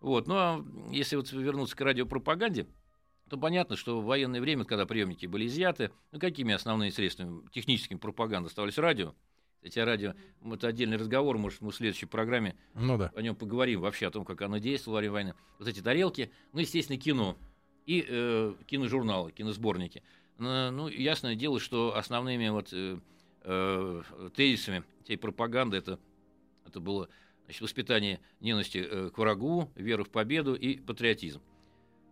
Вот. 0.00 0.28
Ну, 0.28 0.34
а 0.36 0.64
если 0.92 1.16
вот 1.16 1.32
вернуться 1.32 1.74
к 1.74 1.80
радиопропаганде, 1.80 2.68
то 3.28 3.38
понятно, 3.38 3.76
что 3.76 4.00
в 4.00 4.04
военное 4.04 4.40
время, 4.40 4.64
когда 4.64 4.86
приемники 4.86 5.26
были 5.26 5.46
изъяты, 5.46 5.90
ну, 6.12 6.18
какими 6.18 6.54
основными 6.54 6.90
средствами 6.90 7.48
техническими 7.50 7.98
пропаганды 7.98 8.48
оставались 8.48 8.78
радио, 8.78 9.14
эти 9.62 9.78
радио, 9.78 10.14
это 10.44 10.68
отдельный 10.68 10.98
разговор, 10.98 11.38
может, 11.38 11.62
мы 11.62 11.70
в 11.70 11.74
следующей 11.74 12.06
программе 12.06 12.54
ну, 12.74 12.98
да. 12.98 13.10
о 13.14 13.22
нем 13.22 13.34
поговорим 13.34 13.80
вообще, 13.80 14.06
о 14.06 14.10
том, 14.10 14.24
как 14.24 14.42
оно 14.42 14.58
действовало 14.58 14.96
во 14.96 15.00
время 15.00 15.12
войны. 15.12 15.34
Вот 15.58 15.68
эти 15.68 15.80
тарелки, 15.80 16.30
ну, 16.52 16.60
естественно, 16.60 16.98
кино 16.98 17.36
и 17.86 18.04
э, 18.06 18.54
киножурналы, 18.66 19.32
киносборники. 19.32 20.02
Но, 20.38 20.70
ну, 20.70 20.88
ясное 20.88 21.34
дело, 21.34 21.60
что 21.60 21.96
основными 21.96 22.48
вот 22.48 22.68
э, 22.72 22.98
э, 23.44 24.02
тезисами 24.34 24.84
этой 25.00 25.16
пропаганды 25.16 25.78
это, 25.78 25.98
это 26.66 26.80
было 26.80 27.08
значит, 27.44 27.62
воспитание 27.62 28.20
ненависти 28.40 28.78
э, 28.78 29.10
к 29.10 29.18
врагу, 29.18 29.70
веры 29.76 30.04
в 30.04 30.10
победу 30.10 30.54
и 30.54 30.78
патриотизм. 30.78 31.40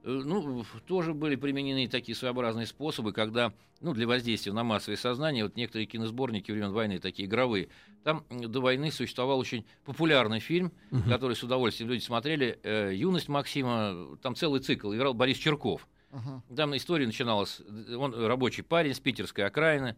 Э, 0.05 0.21
ну, 0.25 0.65
тоже 0.87 1.15
были 1.15 1.37
применены 1.37 1.89
такие 1.89 2.15
своеобразные 2.17 2.67
способы, 2.67 3.13
когда, 3.13 3.53
ну, 3.81 3.95
для 3.95 4.07
воздействия 4.07 4.53
на 4.53 4.65
массовое 4.65 4.97
сознание, 4.97 5.45
вот 5.45 5.57
некоторые 5.57 5.87
киносборники 5.87 6.51
времен 6.51 6.73
войны, 6.73 6.99
такие 6.99 7.29
игровые, 7.29 7.69
там 8.03 8.25
до 8.31 8.61
войны 8.61 8.91
существовал 8.91 9.39
очень 9.39 9.65
популярный 9.85 10.41
фильм, 10.41 10.73
угу. 10.91 11.03
который 11.09 11.37
с 11.37 11.43
удовольствием 11.43 11.91
люди 11.91 12.03
смотрели, 12.03 12.59
э, 12.63 12.93
«Юность 12.95 13.29
Максима», 13.29 14.17
там 14.23 14.35
целый 14.35 14.61
цикл, 14.61 14.93
играл 14.95 15.15
Борис 15.15 15.39
Черков. 15.39 15.87
Угу. 16.11 16.57
Там 16.57 16.77
история 16.77 17.07
начиналась, 17.07 17.61
он 17.97 18.15
рабочий 18.15 18.63
парень 18.63 18.95
с 18.95 19.01
питерской 19.01 19.45
окраины, 19.45 19.97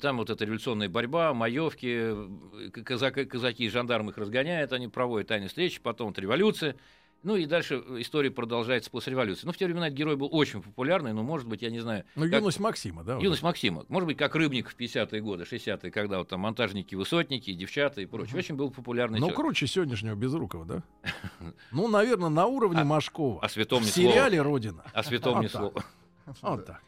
там 0.00 0.16
вот 0.16 0.30
эта 0.30 0.44
революционная 0.44 0.88
борьба, 0.88 1.34
маевки, 1.34 1.86
э, 1.86 2.70
казаки, 2.70 3.26
казаки 3.26 3.64
и 3.64 3.68
жандармы 3.68 4.12
их 4.12 4.18
разгоняют, 4.18 4.72
они 4.72 4.88
проводят 4.88 5.28
тайные 5.28 5.48
встречи, 5.48 5.80
потом 5.80 6.08
вот 6.08 6.18
революция, 6.18 6.76
ну 7.22 7.34
и 7.34 7.46
дальше 7.46 7.82
история 7.98 8.30
продолжается 8.30 8.90
после 8.90 9.12
революции. 9.12 9.46
Ну, 9.46 9.52
в 9.52 9.56
те 9.56 9.66
времена 9.66 9.88
этот 9.88 9.98
герой 9.98 10.16
был 10.16 10.28
очень 10.30 10.62
популярный, 10.62 11.12
но, 11.12 11.22
может 11.22 11.48
быть, 11.48 11.62
я 11.62 11.70
не 11.70 11.80
знаю... 11.80 12.04
Ну, 12.14 12.24
как... 12.24 12.40
юность 12.40 12.60
Максима, 12.60 13.02
да? 13.02 13.18
Юность 13.18 13.42
вот. 13.42 13.48
Максима. 13.48 13.84
Может 13.88 14.06
быть, 14.06 14.16
как 14.16 14.36
Рыбник 14.36 14.68
в 14.68 14.76
50-е 14.76 15.20
годы, 15.20 15.44
60-е, 15.44 15.90
когда 15.90 16.18
вот 16.18 16.28
там 16.28 16.40
монтажники, 16.40 16.94
высотники, 16.94 17.52
девчата 17.52 18.00
и 18.00 18.06
прочее. 18.06 18.34
Угу. 18.34 18.38
Очень 18.38 18.54
был 18.54 18.70
популярный 18.70 19.18
Ну, 19.18 19.30
круче 19.30 19.66
сегодняшнего 19.66 20.14
Безрукова, 20.14 20.64
да? 20.64 20.82
Ну, 21.72 21.88
наверное, 21.88 22.28
на 22.28 22.46
уровне 22.46 22.82
а, 22.82 22.84
Машкова. 22.84 23.42
О 23.42 23.48
святом 23.48 23.82
В 23.82 23.86
сериале 23.86 24.40
«Родина». 24.40 24.84
О 24.92 25.02
святом 25.02 25.40
ни 25.40 25.48
слова. 25.48 25.84
Вот 26.42 26.66
так. 26.66 26.80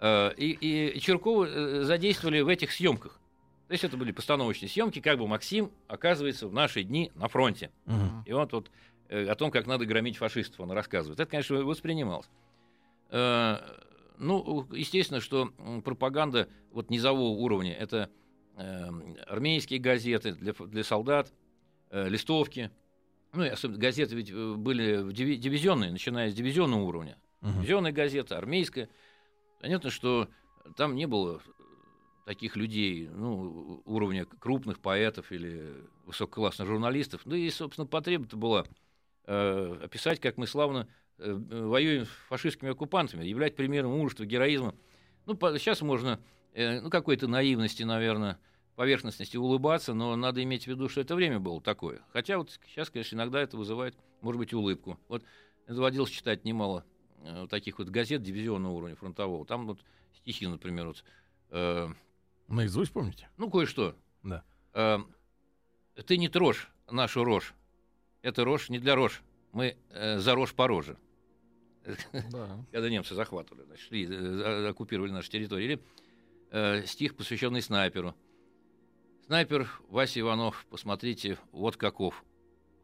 Э, 0.00 0.32
и, 0.36 0.50
и 0.50 0.98
э, 0.98 1.82
задействовали 1.84 2.40
в 2.40 2.48
этих 2.48 2.72
съемках. 2.72 3.20
То 3.68 3.72
есть 3.72 3.84
это 3.84 3.98
были 3.98 4.12
постановочные 4.12 4.70
съемки, 4.70 5.00
как 5.00 5.18
бы 5.18 5.28
Максим 5.28 5.70
оказывается 5.88 6.48
в 6.48 6.54
наши 6.54 6.84
дни 6.84 7.12
на 7.14 7.28
фронте. 7.28 7.70
Угу. 7.86 8.24
И 8.24 8.46
тут 8.48 8.70
Э, 8.70 8.97
о 9.08 9.34
том, 9.34 9.50
как 9.50 9.66
надо 9.66 9.86
громить 9.86 10.16
фашистов, 10.16 10.60
он 10.60 10.70
рассказывает. 10.70 11.18
Это, 11.20 11.30
конечно, 11.30 11.56
воспринималось. 11.64 12.28
Э, 13.10 13.58
ну, 14.18 14.66
естественно, 14.72 15.20
что 15.20 15.46
пропаганда 15.84 16.48
вот 16.70 16.90
низового 16.90 17.38
уровня– 17.38 17.74
это 17.78 18.10
э, 18.56 18.88
армейские 19.26 19.80
газеты 19.80 20.32
для, 20.32 20.52
для 20.52 20.84
солдат, 20.84 21.32
листовки. 21.90 22.70
Ну, 23.32 23.44
и 23.44 23.48
особенно 23.48 23.78
газеты 23.78 24.14
ведь 24.14 24.32
были 24.32 25.10
дивизионные, 25.12 25.90
начиная 25.90 26.30
с 26.30 26.34
дивизионного 26.34 26.82
уровня. 26.82 27.18
Uh-huh. 27.40 27.54
Дивизионная 27.54 27.92
газета, 27.92 28.36
армейская. 28.36 28.88
Понятно, 29.60 29.90
что 29.90 30.28
там 30.76 30.94
не 30.94 31.06
было 31.06 31.40
таких 32.26 32.56
людей, 32.56 33.08
ну, 33.08 33.80
уровня 33.86 34.26
крупных 34.26 34.80
поэтов 34.80 35.32
или 35.32 35.72
высококлассных 36.04 36.68
журналистов. 36.68 37.22
Да 37.24 37.36
и, 37.36 37.48
собственно, 37.48 37.86
потреба-то 37.86 38.36
была 38.36 38.66
э, 39.28 39.80
описать, 39.84 40.20
как 40.20 40.38
мы 40.38 40.46
славно 40.46 40.88
э, 41.18 41.32
воюем 41.32 42.06
с 42.06 42.08
фашистскими 42.28 42.70
оккупантами, 42.70 43.24
являть 43.24 43.54
примером 43.54 43.92
мужества, 43.92 44.24
героизма. 44.24 44.74
Ну, 45.26 45.36
по, 45.36 45.56
сейчас 45.58 45.82
можно, 45.82 46.18
э, 46.54 46.80
ну, 46.80 46.88
какой-то 46.90 47.28
наивности, 47.28 47.82
наверное, 47.82 48.38
поверхностности 48.74 49.36
улыбаться, 49.36 49.92
но 49.92 50.16
надо 50.16 50.42
иметь 50.42 50.64
в 50.64 50.66
виду, 50.68 50.88
что 50.88 51.02
это 51.02 51.14
время 51.14 51.38
было 51.38 51.60
такое. 51.60 52.00
Хотя 52.12 52.38
вот 52.38 52.58
сейчас, 52.66 52.88
конечно, 52.88 53.16
иногда 53.16 53.40
это 53.40 53.56
вызывает, 53.56 53.96
может 54.22 54.38
быть, 54.38 54.54
улыбку. 54.54 54.98
Вот 55.08 55.22
доводилось 55.66 56.10
читать 56.10 56.44
немало 56.46 56.84
э, 57.22 57.46
таких 57.50 57.78
вот 57.78 57.90
газет 57.90 58.22
дивизионного 58.22 58.72
уровня 58.72 58.96
фронтового. 58.96 59.44
Там 59.44 59.66
вот 59.66 59.80
стихи, 60.14 60.46
например, 60.46 60.86
вот... 60.86 61.04
Э, 61.50 61.88
Наизусть 62.48 62.92
помните? 62.92 63.28
Ну, 63.36 63.50
кое-что. 63.50 63.94
Да. 64.22 64.42
Э, 64.72 64.98
«Ты 66.06 66.16
не 66.16 66.28
трожь 66.28 66.70
нашу 66.90 67.24
рожь, 67.24 67.52
это 68.22 68.44
рожь 68.44 68.68
не 68.68 68.78
для 68.78 68.94
рожь. 68.94 69.22
Мы 69.52 69.76
э, 69.90 70.18
за 70.18 70.34
рожь 70.34 70.54
по 70.54 70.66
роже. 70.66 70.96
Да. 72.30 72.64
Когда 72.72 72.90
немцы 72.90 73.14
захватывали, 73.14 73.64
значит, 73.64 73.86
шли, 73.86 74.06
э, 74.06 74.68
оккупировали 74.68 75.10
наши 75.10 75.30
территории. 75.30 75.64
Или 75.64 75.80
э, 76.50 76.84
стих, 76.86 77.16
посвященный 77.16 77.62
снайперу. 77.62 78.14
Снайпер 79.26 79.70
Вася 79.88 80.20
Иванов, 80.20 80.66
посмотрите, 80.70 81.38
вот 81.52 81.76
каков. 81.76 82.24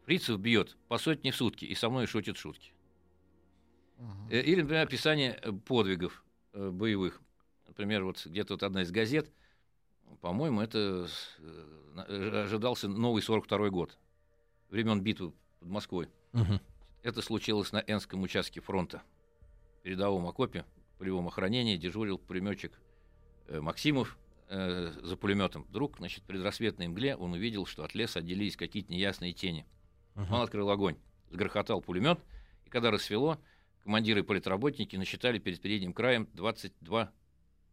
Фрицев 0.05 0.39
бьет 0.39 0.77
по 0.87 0.97
сотне 0.97 1.31
в 1.31 1.35
сутки 1.35 1.65
и 1.65 1.73
со 1.73 1.89
мной 1.89 2.05
шутит 2.05 2.37
шутки. 2.37 2.73
Угу. 3.97 4.29
Или, 4.29 4.61
например, 4.61 4.83
описание 4.83 5.39
э, 5.41 5.51
подвигов 5.51 6.23
э, 6.53 6.69
боевых. 6.69 7.21
Например, 7.67 8.03
вот 8.03 8.23
где-то 8.25 8.53
вот 8.53 8.63
одна 8.63 8.83
из 8.83 8.91
газет, 8.91 9.31
по-моему, 10.21 10.61
это 10.61 11.07
э, 11.39 12.43
ожидался 12.43 12.87
новый 12.87 13.21
42-й 13.21 13.69
год 13.69 13.97
времен 14.69 15.01
битвы 15.01 15.33
под 15.59 15.69
Москвой. 15.69 16.09
Угу. 16.33 16.59
Это 17.03 17.21
случилось 17.21 17.71
на 17.71 17.83
Энском 17.85 18.23
участке 18.23 18.61
фронта. 18.61 19.03
В 19.79 19.83
передовом 19.83 20.27
окопе, 20.27 20.65
в 20.95 20.99
полевом 20.99 21.27
охранении 21.27 21.77
дежурил 21.77 22.17
пулеметчик 22.17 22.79
э, 23.47 23.61
Максимов 23.61 24.17
э, 24.49 24.91
за 25.01 25.15
пулеметом. 25.15 25.63
Вдруг, 25.63 25.97
значит, 25.97 26.23
в 26.23 26.27
предрассветной 26.27 26.87
мгле 26.87 27.15
он 27.15 27.33
увидел, 27.33 27.65
что 27.65 27.83
от 27.83 27.93
леса 27.93 28.19
отделились 28.19 28.57
какие-то 28.57 28.91
неясные 28.91 29.33
тени. 29.33 29.65
Угу. 30.15 30.33
Он 30.33 30.41
открыл 30.41 30.69
огонь, 30.69 30.97
сгрохотал 31.29 31.81
пулемет, 31.81 32.19
и 32.65 32.69
когда 32.69 32.91
рассвело, 32.91 33.37
командиры 33.83 34.21
и 34.21 34.23
политработники 34.23 34.95
насчитали 34.95 35.37
перед 35.37 35.61
передним 35.61 35.93
краем 35.93 36.27
22 36.33 37.11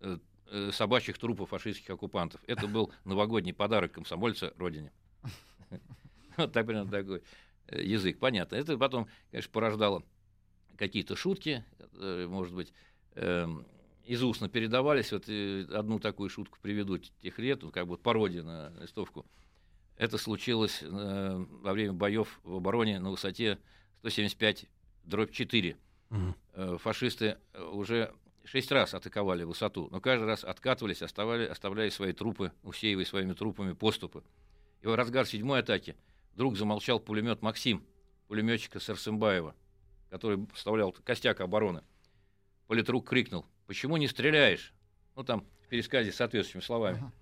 э, 0.01 0.19
э, 0.47 0.71
собачьих 0.73 1.19
трупов 1.19 1.51
фашистских 1.51 1.91
оккупантов. 1.91 2.41
Это 2.47 2.67
был 2.67 2.93
новогодний 3.05 3.55
подарок 3.55 3.93
комсомольца 3.93 4.53
Родине. 4.59 4.93
Вот 6.37 6.53
так, 6.53 6.67
примерно 6.67 6.91
такой 6.91 7.23
э, 7.69 7.83
язык, 7.83 8.19
понятно. 8.19 8.57
Это 8.57 8.77
потом, 8.77 9.09
конечно, 9.31 9.51
порождало 9.51 10.03
какие-то 10.77 11.17
шутки, 11.17 11.65
э, 11.99 12.27
может 12.29 12.55
быть, 12.55 12.73
эм, 13.15 13.67
из 14.05 14.23
устно 14.23 14.49
передавались. 14.49 15.13
Вот 15.13 15.29
э, 15.29 15.67
одну 15.73 15.99
такую 15.99 16.29
шутку 16.29 16.59
приведу 16.61 16.99
тех 16.99 17.39
лет, 17.39 17.63
как 17.73 17.87
бы 17.87 17.99
пародия 17.99 18.43
на 18.43 18.73
листовку. 18.81 19.27
Это 19.97 20.19
случилось 20.19 20.83
во 20.83 21.73
время 21.73 21.93
боев 21.93 22.41
в 22.43 22.57
обороне 22.57 22.99
на 22.99 23.11
высоте 23.11 23.59
175 23.99 24.67
дробь 25.05 25.31
4. 25.31 25.77
Угу. 26.11 26.79
Фашисты 26.79 27.39
уже 27.73 28.13
шесть 28.45 28.73
раз 28.73 28.95
атаковали 28.95 29.45
высоту, 29.45 29.89
но 29.91 30.01
каждый 30.01 30.25
раз 30.25 30.45
откатывались, 30.45 31.03
оставали, 31.03 31.47
оставляя 31.47 31.91
свои 31.91 32.13
трупы, 32.13 32.53
усеивая 32.63 33.05
своими 33.05 33.33
трупами 33.33 33.73
поступы. 33.73 34.23
И 34.81 34.87
в 34.87 34.95
разгар 34.95 35.27
седьмой 35.27 35.61
атаки 35.61 35.97
Вдруг 36.35 36.57
замолчал 36.57 36.99
пулемет 36.99 37.43
Максим, 37.43 37.85
пулеметчика 38.29 38.81
Сарсымбаева, 38.81 39.55
который 40.11 40.47
вставлял 40.55 40.93
костяк 40.93 41.41
обороны. 41.41 41.83
Политрук 42.67 43.09
крикнул, 43.09 43.47
«Почему 43.67 43.97
не 43.97 44.09
стреляешь?» 44.09 44.73
Ну, 45.15 45.25
там 45.25 45.45
в 45.65 45.69
пересказе 45.69 46.13
соответствующими 46.13 46.63
словами. 46.63 47.13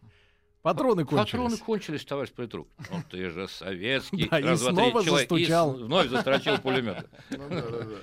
Патроны 0.63 1.05
кончились. 1.05 1.31
Патроны 1.31 1.57
кончились, 1.57 2.05
товарищ 2.05 2.33
политрук. 2.33 2.69
Ну, 2.91 3.03
ты 3.11 3.31
же 3.31 3.49
советский. 3.49 4.29
Да, 4.29 4.39
и 4.39 4.43
Раз, 4.43 4.61
два, 4.61 4.73
три, 4.73 4.77
снова 4.77 5.05
человек, 5.05 5.33
и 5.33 5.35
застучал. 5.35 5.73
вновь 5.73 6.09
застрочил 6.09 6.59
пулемет. 6.59 7.09
Ну 7.31 7.49
да, 7.49 7.63
да, 7.63 7.79
да. 7.85 7.97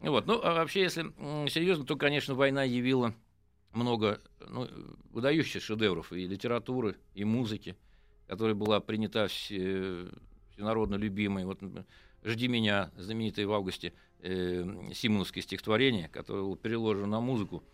Вот. 0.00 0.26
Ну, 0.26 0.40
а 0.42 0.54
вообще, 0.54 0.80
если 0.80 1.02
серьезно, 1.48 1.84
то, 1.84 1.96
конечно, 1.96 2.34
война 2.34 2.64
явила 2.64 3.14
много 3.72 4.20
ну, 4.40 4.68
выдающихся 5.10 5.60
шедевров 5.60 6.12
и 6.12 6.26
литературы, 6.26 6.96
и 7.14 7.24
музыки, 7.24 7.76
которая 8.26 8.54
была 8.54 8.80
принята 8.80 9.28
все, 9.28 10.08
всенародно 10.54 10.96
любимой. 10.96 11.44
Вот, 11.44 11.60
«Жди 12.24 12.48
меня», 12.48 12.90
знаменитое 12.96 13.46
в 13.46 13.52
августе 13.52 13.92
э, 14.20 14.64
симоновское 14.94 15.42
стихотворение, 15.42 16.08
которое 16.08 16.42
было 16.42 16.56
переложено 16.56 17.06
на 17.06 17.20
музыку, 17.20 17.64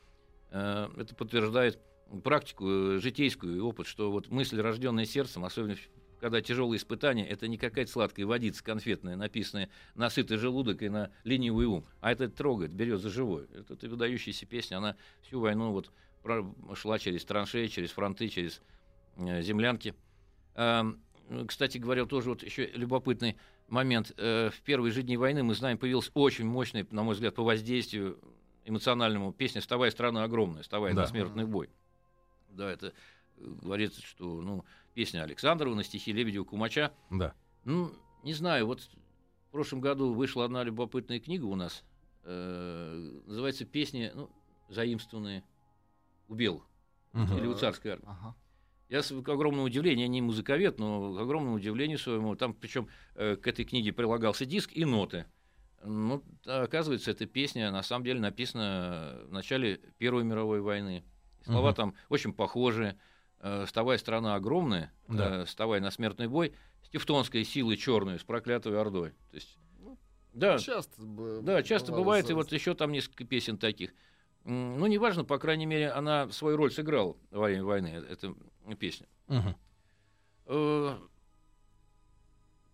э, 0.50 0.88
это 0.96 1.14
подтверждает 1.14 1.78
практику 2.24 2.66
э, 2.68 2.98
житейскую 2.98 3.56
и 3.56 3.60
опыт, 3.60 3.86
что 3.86 4.10
вот 4.10 4.28
мысль, 4.28 4.60
рожденная 4.60 5.04
сердцем, 5.04 5.44
особенно 5.44 5.76
когда 6.20 6.40
тяжелые 6.40 6.78
испытания, 6.78 7.26
это 7.26 7.46
не 7.46 7.58
какая-то 7.58 7.90
сладкая 7.90 8.26
водица 8.26 8.64
конфетная, 8.64 9.16
написанная 9.16 9.68
на 9.94 10.10
сытый 10.10 10.36
желудок 10.36 10.82
и 10.82 10.88
на 10.88 11.10
ленивый 11.24 11.66
ум, 11.66 11.84
а 12.00 12.10
это 12.12 12.28
трогает, 12.28 12.72
берет 12.72 13.00
за 13.00 13.10
живое. 13.10 13.46
Это, 13.54 13.74
это 13.74 13.88
выдающаяся 13.88 14.46
песня, 14.46 14.78
она 14.78 14.96
всю 15.22 15.40
войну 15.40 15.70
вот 15.70 15.92
про- 16.22 16.54
шла 16.74 16.98
через 16.98 17.24
траншеи, 17.24 17.66
через 17.68 17.90
фронты, 17.90 18.28
через 18.28 18.62
э, 19.16 19.42
землянки. 19.42 19.94
Ну, 21.28 21.46
кстати 21.46 21.76
говоря, 21.78 22.06
тоже 22.06 22.30
вот 22.30 22.42
еще 22.42 22.66
любопытный 22.68 23.36
момент. 23.68 24.12
Э, 24.16 24.50
в 24.50 24.60
первые 24.62 24.92
же 24.92 25.02
дни 25.02 25.16
войны, 25.16 25.42
мы 25.42 25.54
знаем, 25.54 25.76
появилась 25.78 26.10
очень 26.14 26.46
мощная, 26.46 26.86
на 26.90 27.02
мой 27.02 27.14
взгляд, 27.14 27.34
по 27.34 27.42
воздействию 27.44 28.18
эмоциональному 28.64 29.32
песня 29.32 29.60
«Вставай, 29.60 29.90
страна 29.90 30.24
огромная», 30.24 30.62
«Вставай 30.62 30.94
Да. 30.94 31.02
на 31.02 31.06
смертный 31.06 31.44
бой». 31.44 31.68
Да, 32.48 32.70
это 32.70 32.88
э, 33.36 33.44
говорится, 33.62 34.00
что 34.00 34.40
ну, 34.40 34.64
песня 34.94 35.22
Александрова 35.22 35.74
на 35.74 35.84
стихи 35.84 36.12
Лебедева 36.12 36.44
Кумача. 36.44 36.92
Да. 37.10 37.34
Ну, 37.64 37.92
не 38.24 38.32
знаю, 38.32 38.66
вот 38.66 38.80
в 38.80 39.50
прошлом 39.52 39.80
году 39.80 40.14
вышла 40.14 40.46
одна 40.46 40.64
любопытная 40.64 41.20
книга 41.20 41.44
у 41.44 41.54
нас. 41.56 41.84
э, 42.24 43.20
называется 43.26 43.64
«Песни 43.64 44.10
ну, 44.14 44.30
заимствованные 44.68 45.44
у 46.28 46.34
белых» 46.34 46.62
Мгм. 47.12 47.38
или 47.38 47.46
у 47.46 47.54
царской 47.54 47.92
армии. 47.92 48.06
Ага. 48.06 48.34
Я 48.88 49.02
с 49.02 49.08
к 49.22 49.28
огромному 49.28 49.64
удивлению, 49.64 50.02
я 50.06 50.08
не 50.08 50.22
музыковед, 50.22 50.78
но 50.78 51.14
к 51.14 51.20
огромному 51.20 51.56
удивлению 51.56 51.98
своему, 51.98 52.34
там 52.36 52.54
причем 52.54 52.88
э, 53.14 53.36
к 53.36 53.46
этой 53.46 53.64
книге 53.66 53.92
прилагался 53.92 54.46
диск 54.46 54.70
и 54.72 54.84
ноты. 54.84 55.26
Ну, 55.84 56.24
оказывается, 56.46 57.10
эта 57.10 57.26
песня 57.26 57.70
на 57.70 57.82
самом 57.82 58.04
деле 58.04 58.18
написана 58.18 59.20
в 59.26 59.32
начале 59.32 59.76
Первой 59.98 60.24
мировой 60.24 60.60
войны. 60.60 61.04
Слова 61.44 61.68
Мгм. 61.68 61.76
там 61.76 61.94
очень 62.08 62.32
похожи. 62.32 62.98
Э, 63.40 63.64
«Вставай, 63.66 63.98
страна 63.98 64.34
огромная», 64.34 64.92
Да. 65.06 65.42
э, 65.42 65.44
«Вставай 65.44 65.80
на 65.80 65.90
смертный 65.90 66.26
бой», 66.26 66.52
с 66.82 66.88
тевтонской 66.88 67.44
силой 67.44 67.76
черной, 67.76 68.18
с 68.18 68.24
проклятой 68.24 68.76
ордой. 68.76 69.10
То 69.30 69.34
есть, 69.34 69.56
да, 70.32 70.58
Часто, 70.58 71.00
да, 71.42 71.62
часто 71.62 71.92
бывает, 71.92 72.30
и 72.30 72.32
вот 72.32 72.52
еще 72.52 72.74
там 72.74 72.90
несколько 72.90 73.24
песен 73.24 73.58
таких. 73.58 73.92
Ну, 74.50 74.86
неважно, 74.86 75.24
по 75.24 75.38
крайней 75.38 75.66
мере, 75.66 75.90
она 75.90 76.30
свою 76.32 76.56
роль 76.56 76.72
сыграла 76.72 77.16
во 77.30 77.44
время 77.46 77.64
войны, 77.64 77.88
э- 77.88 78.12
эта 78.12 78.34
песня. 78.78 79.06
Э, 80.46 80.96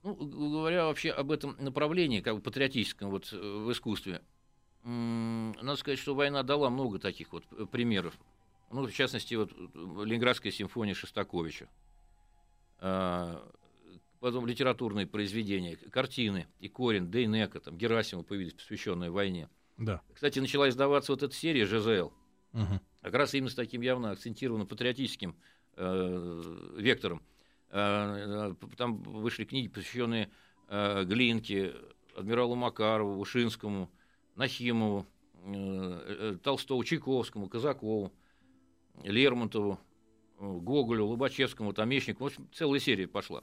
Ну, 0.05 0.15
говоря 0.15 0.85
вообще 0.85 1.11
об 1.11 1.33
этом 1.33 1.57
направлении, 1.59 2.21
как 2.21 2.37
бы 2.37 2.41
патриотическом 2.43 3.11
вот 3.11 3.33
э, 3.33 3.37
в 3.37 3.73
искусстве, 3.73 4.21
надо 4.85 5.77
сказать, 5.77 5.99
что 5.99 6.15
война 6.15 6.43
дала 6.43 6.69
много 6.71 6.99
таких 6.99 7.33
вот 7.33 7.45
примеров. 7.71 8.15
Ну, 8.71 8.87
в 8.87 8.93
частности, 8.93 9.35
вот 9.35 9.51
Ленинградская 9.75 10.53
симфония 10.53 10.95
Шостаковича. 10.95 11.69
Потом 14.21 14.47
литературные 14.47 15.07
произведения, 15.07 15.77
картины, 15.77 16.47
и 16.61 16.69
Корин, 16.69 17.11
Дейнека, 17.11 17.61
там, 17.61 17.77
Герасимов 17.79 18.27
появились, 18.27 18.53
посвященные 18.55 19.11
войне. 19.11 19.49
Да. 19.77 20.01
Кстати, 20.13 20.39
начала 20.39 20.69
издаваться 20.69 21.13
вот 21.13 21.23
эта 21.23 21.35
серия 21.35 21.67
ЖЗЛ, 21.67 22.13
Мгм. 22.53 22.81
как 23.03 23.15
раз 23.15 23.35
именно 23.35 23.51
с 23.51 23.55
таким 23.55 23.81
явно 23.81 24.13
акцентированным 24.13 24.67
патриотическим 24.67 25.35
э, 25.77 26.43
вектором. 26.77 27.23
Э, 27.71 28.53
э, 28.53 28.67
Там 28.77 29.03
вышли 29.03 29.45
книги, 29.45 29.67
посвященные 29.69 30.31
э, 30.69 31.05
Глинке, 31.05 31.75
адмиралу 32.17 32.55
Макарову, 32.55 33.19
Ушинскому, 33.21 33.91
Нахимову, 34.37 35.07
э, 35.45 36.35
э, 36.35 36.39
Толстову, 36.43 36.85
Чайковскому, 36.85 37.49
Казакову, 37.49 38.13
Лермонтову, 39.03 39.79
э, 40.39 40.59
Гоголю, 40.59 41.07
Лобачевскому, 41.07 41.73
Тамещику. 41.73 42.23
В 42.23 42.27
общем, 42.29 42.49
целая 42.53 42.79
серия 42.79 43.09
пошла. 43.09 43.43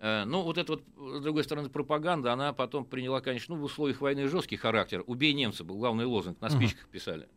Э, 0.00 0.24
Ну, 0.24 0.42
вот 0.42 0.58
эта 0.58 0.72
вот, 0.72 0.82
с 1.18 1.22
другой 1.22 1.44
стороны, 1.44 1.68
пропаганда, 1.68 2.32
она 2.32 2.52
потом 2.52 2.84
приняла, 2.84 3.20
конечно, 3.20 3.54
ну, 3.54 3.60
в 3.62 3.64
условиях 3.64 4.00
войны 4.00 4.28
жесткий 4.28 4.56
характер. 4.56 5.02
«Убей 5.06 5.32
немца» 5.32 5.64
был 5.64 5.78
главный 5.78 6.04
лозунг, 6.04 6.40
на 6.40 6.48
спичках 6.50 6.88
писали. 6.88 7.28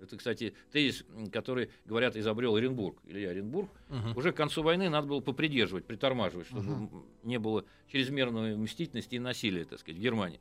Это, 0.00 0.16
кстати, 0.16 0.54
тезис, 0.72 1.04
который, 1.32 1.70
говорят, 1.84 2.16
изобрел 2.16 2.56
Оренбург, 2.56 2.98
Илья 3.04 3.30
Оренбург. 3.30 3.70
Мгм. 3.88 4.16
Уже 4.16 4.32
к 4.32 4.36
концу 4.36 4.62
войны 4.64 4.88
надо 4.90 5.06
было 5.06 5.20
попридерживать, 5.20 5.86
притормаживать, 5.86 6.48
чтобы 6.48 6.72
м, 6.72 7.06
не 7.22 7.38
было 7.38 7.64
чрезмерной 7.86 8.56
мстительности 8.56 9.14
и 9.14 9.20
насилия, 9.20 9.64
так 9.64 9.78
сказать, 9.78 9.98
в 10.00 10.02
Германии. 10.02 10.40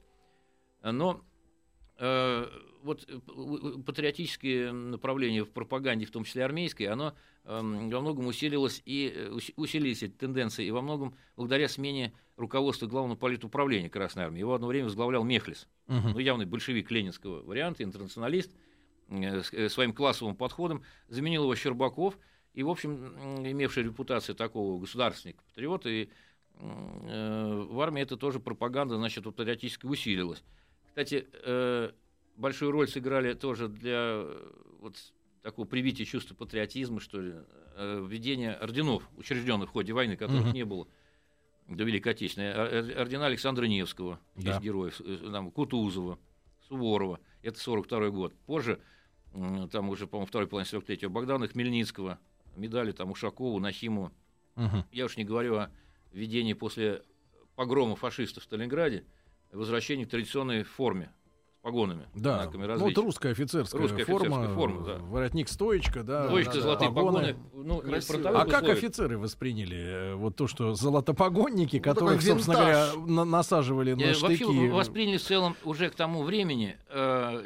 Но 0.82 1.22
э, 1.22 1.31
вот 2.84 3.06
э, 3.08 3.20
п- 3.20 3.32
у- 3.34 3.80
патриотическое 3.84 4.72
направление 4.72 5.44
в 5.44 5.52
пропаганде, 5.52 6.06
в 6.06 6.12
том 6.12 6.24
числе 6.24 6.44
армейской, 6.44 6.88
оно 6.88 7.14
эм, 7.46 7.90
во 7.90 8.02
многом 8.02 8.26
усилилось 8.28 8.82
и 8.86 9.14
э, 9.16 9.30
уси- 9.30 9.54
усилились 9.56 10.02
эти 10.04 10.12
тенденции, 10.14 10.66
и 10.66 10.72
во 10.72 10.82
многом 10.82 11.16
благодаря 11.36 11.68
смене 11.70 12.12
руководства 12.38 12.88
главного 12.88 13.18
политуправления 13.18 13.90
Красной 13.90 14.24
Армии. 14.24 14.40
Его 14.40 14.56
одно 14.56 14.68
время 14.68 14.86
возглавлял 14.86 15.24
Мехлис 15.24 15.68
Мгм. 15.88 16.12
ну, 16.14 16.20
явный 16.20 16.46
большевик 16.46 16.90
ленинского 16.90 17.44
варианта, 17.44 17.84
интернационалист, 17.84 18.52
э, 19.10 19.42
э, 19.52 19.70
своим 19.70 19.94
классовым 19.94 20.36
подходом, 20.36 20.84
заменил 21.08 21.44
его 21.44 21.56
Щербаков, 21.56 22.18
и, 22.56 22.64
в 22.64 22.70
общем, 22.70 23.06
имевший 23.46 23.84
репутацию 23.84 24.36
такого 24.36 24.80
государственника, 24.80 25.44
патриота, 25.44 25.90
и 25.90 26.10
э, 26.60 27.66
в 27.70 27.80
армии 27.80 28.02
это 28.02 28.18
тоже 28.18 28.40
пропаганда, 28.40 28.96
значит, 28.98 29.26
вот 29.26 29.36
патриотически 29.36 29.86
усилилась. 29.86 30.44
Кстати, 30.92 31.28
э, 31.32 31.92
большую 32.36 32.72
роль 32.72 32.88
сыграли 32.88 33.34
тоже 33.34 33.68
для 33.70 34.26
вот 34.80 34.98
такого 35.42 35.66
привития 35.66 36.06
чувства 36.06 36.36
патриотизма, 36.36 37.00
что 37.00 37.22
ли, 37.22 37.34
э, 37.76 38.06
введение 38.08 38.54
орденов, 38.54 39.10
учрежденных 39.18 39.70
в 39.70 39.72
ходе 39.72 39.94
войны, 39.94 40.16
которых 40.18 40.44
Мгм. 40.46 40.54
не 40.54 40.66
было 40.66 40.88
до 41.68 41.84
Великой 41.84 42.10
Отечественной. 42.12 42.52
Ор- 42.54 43.00
Ордена 43.02 43.26
Александра 43.28 43.66
Невского, 43.66 44.20
Да. 44.36 44.52
честь 44.52 44.62
героев, 44.62 45.00
э, 45.02 45.30
там, 45.32 45.50
Кутузова, 45.52 46.20
Суворова, 46.68 47.20
это 47.42 47.58
42 47.60 48.10
год. 48.12 48.34
Позже, 48.46 48.82
там 49.72 49.90
уже, 49.90 50.08
по-моему, 50.08 50.28
второй 50.28 50.48
половине 50.48 50.68
43-го, 50.70 51.10
Богдана 51.10 51.48
Хмельницкого, 51.48 52.20
медали 52.58 52.92
там 52.92 53.12
Ушакову, 53.12 53.60
Нахимову. 53.60 54.12
Мгм. 54.56 54.84
Я 54.92 55.06
уж 55.06 55.16
не 55.16 55.24
говорю 55.24 55.56
о 55.56 55.72
введении 56.12 56.52
после 56.54 57.02
погрома 57.56 57.96
фашистов 57.96 58.44
в 58.44 58.46
Сталинграде, 58.46 59.06
возвращении 59.58 60.06
в 60.06 60.10
традиционной 60.10 60.64
форме, 60.64 61.12
с 61.60 61.64
погонами, 61.64 62.08
Да, 62.16 62.50
ну, 62.52 62.60
вот 62.60 62.68
различия. 62.68 63.02
русская 63.02 63.32
офицерская 63.34 63.82
Русская 63.82 64.04
форма, 64.06 64.38
офицерская 64.38 64.56
форма, 64.56 64.86
да. 64.86 64.98
воротник 64.98 65.48
стоечка, 65.48 66.04
да, 66.04 66.26
Стоечка, 66.28 66.54
да, 66.56 66.62
золотые 66.62 66.92
погоны. 66.92 67.36
погоны. 67.36 67.36
Ну, 67.54 67.84
А 68.40 68.46
как 68.46 68.64
офицеры 68.70 69.18
восприняли 69.20 69.78
э, 69.78 70.16
вот 70.16 70.36
то, 70.36 70.48
что 70.48 70.74
золотопогонники, 70.74 71.76
Ну, 71.78 71.84
которых, 71.84 72.22
собственно 72.22 72.56
говоря, 72.58 72.86
винтаж. 72.94 73.10
на- 73.10 73.26
насаживали 73.26 73.94
на 73.94 74.02
Э, 74.02 74.08
Вообще 74.08 74.36
штыки? 74.38 74.44
в- 74.70 74.74
восприняли 74.74 75.18
в 75.18 75.24
целом 75.24 75.56
уже 75.64 75.90
к 75.90 75.96
тому 75.96 76.24
времени, 76.24 76.78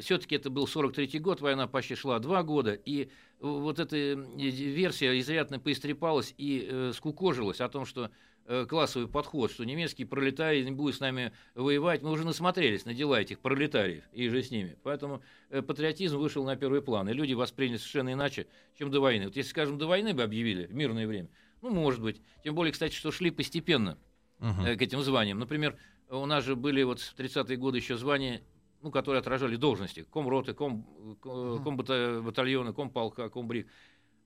все-таки 0.01 0.35
это 0.35 0.49
был 0.49 0.65
43-й 0.67 1.19
год, 1.19 1.41
война 1.41 1.67
почти 1.67 1.95
шла 1.95 2.19
два 2.19 2.43
года, 2.43 2.71
и 2.73 3.09
вот 3.41 3.79
эта 3.79 3.97
э, 3.97 4.15
версия 4.15 5.19
изрядно 5.19 5.59
поистрепалась 5.59 6.33
и 6.37 6.65
э, 6.71 6.91
скукожилась 6.95 7.59
о 7.59 7.67
том, 7.67 7.85
что 7.85 8.05
э, 8.05 8.09
Э, 8.47 8.67
классовый 8.69 9.07
подход, 9.07 9.49
что 9.49 9.63
немецкий 9.63 10.05
пролетарий 10.05 10.63
не 10.63 10.69
будет 10.69 10.93
с 10.93 10.99
нами 10.99 11.31
воевать. 11.55 12.03
Мы 12.03 12.11
уже 12.11 12.23
насмотрелись 12.25 12.85
на 12.85 12.93
дела 12.93 13.19
этих 13.19 13.39
пролетариев 13.39 14.03
и 14.11 14.29
же 14.29 14.43
с 14.43 14.51
ними. 14.51 14.77
Поэтому 14.83 15.23
э, 15.49 15.63
патриотизм 15.63 16.19
вышел 16.19 16.45
на 16.45 16.55
первый 16.55 16.83
план, 16.83 17.09
и 17.09 17.13
люди 17.13 17.33
восприняли 17.33 17.77
совершенно 17.77 18.13
иначе, 18.13 18.45
чем 18.77 18.91
до 18.91 18.99
войны. 18.99 19.25
Вот 19.25 19.35
если, 19.35 19.49
скажем, 19.49 19.79
до 19.79 19.87
войны 19.87 20.13
бы 20.13 20.21
объявили 20.21 20.67
мирное 20.67 21.07
время, 21.07 21.27
ну, 21.63 21.71
может 21.71 22.03
быть. 22.03 22.21
Тем 22.43 22.53
более, 22.53 22.71
кстати, 22.71 22.93
что 22.93 23.11
шли 23.11 23.31
постепенно 23.31 23.97
uh-huh. 24.39 24.75
к 24.75 24.81
этим 24.81 25.01
званиям. 25.01 25.39
Например, 25.39 25.75
у 26.09 26.27
нас 26.27 26.45
же 26.45 26.55
были 26.55 26.83
вот 26.83 26.99
в 26.99 27.15
30-е 27.17 27.57
годы 27.57 27.79
еще 27.79 27.97
звания 27.97 28.41
ну, 28.83 28.91
которые 28.91 29.21
отражали 29.21 29.55
должности, 29.55 30.05
комроты, 30.13 30.53
ком, 30.53 30.83
ком 31.19 31.75
батальона, 31.77 32.71
ком 32.71 32.91
полка, 32.91 33.29
комбриг. 33.29 33.67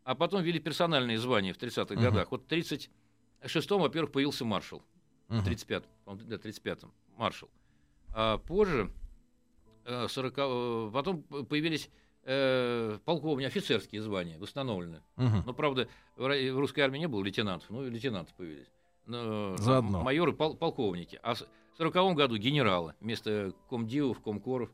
А 0.03 0.15
потом 0.15 0.43
ввели 0.43 0.59
персональные 0.59 1.17
звания 1.17 1.53
в 1.53 1.57
30-х 1.57 1.95
uh-huh. 1.95 2.01
годах. 2.01 2.31
Вот 2.31 2.47
30 2.47 2.89
шестом, 3.45 3.81
во-первых, 3.81 4.11
появился 4.11 4.45
маршал. 4.45 4.81
Uh-huh. 5.29 5.43
35 5.43 5.83
да, 6.05 6.35
35-м, 6.35 6.91
маршал. 7.17 7.49
А 8.13 8.37
позже, 8.37 8.91
э, 9.85 10.07
40 10.07 10.33
э, 10.37 10.91
потом 10.91 11.23
появились 11.23 11.89
э, 12.23 12.97
полковники, 13.05 13.47
офицерские 13.47 14.01
звания 14.01 14.39
восстановлены. 14.39 15.01
Uh-huh. 15.17 15.43
Но, 15.45 15.53
правда, 15.53 15.87
в 16.15 16.57
русской 16.57 16.81
армии 16.81 16.99
не 16.99 17.07
было 17.07 17.23
лейтенантов, 17.23 17.69
ну, 17.69 17.83
лейтенанты 17.83 18.33
появились. 18.35 18.67
Но, 19.05 19.53
э, 19.53 19.57
Заодно. 19.59 20.03
Майоры, 20.03 20.33
пол- 20.33 20.55
полковники. 20.55 21.19
А 21.23 21.33
в 21.33 21.41
1940 21.79 22.15
году 22.15 22.37
генералы 22.37 22.93
вместо 22.99 23.53
комдивов, 23.69 24.19
комкоров. 24.21 24.69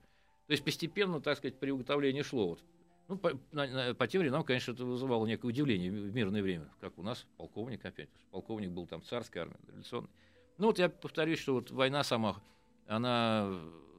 То 0.48 0.52
есть 0.52 0.64
постепенно, 0.64 1.22
так 1.22 1.38
сказать, 1.38 1.60
при 1.60 1.72
уготовлении 1.72 2.22
шло. 2.22 2.50
Вот 2.50 2.64
ну, 3.08 3.18
по, 3.18 3.32
на- 3.52 3.68
на- 3.68 3.94
по 3.94 4.08
тем 4.08 4.22
временам, 4.22 4.44
конечно, 4.44 4.72
это 4.72 4.84
вызывало 4.84 5.26
некое 5.28 5.48
удивление 5.48 5.92
в 5.92 6.14
мирное 6.14 6.42
время. 6.42 6.68
Как 6.82 6.98
у 6.98 7.04
нас 7.04 7.26
полковник 7.38 7.86
опять. 7.86 8.10
Полковник 8.32 8.72
был 8.72 8.88
там 8.88 9.04
царской 9.04 9.44
армии, 9.44 9.58
революционной. 9.68 10.10
Ну 10.58 10.68
вот 10.68 10.80
я 10.80 10.90
повторюсь, 10.90 11.40
что 11.40 11.54
вот 11.54 11.70
война 11.72 12.04
сама, 12.04 12.42
она 12.88 13.46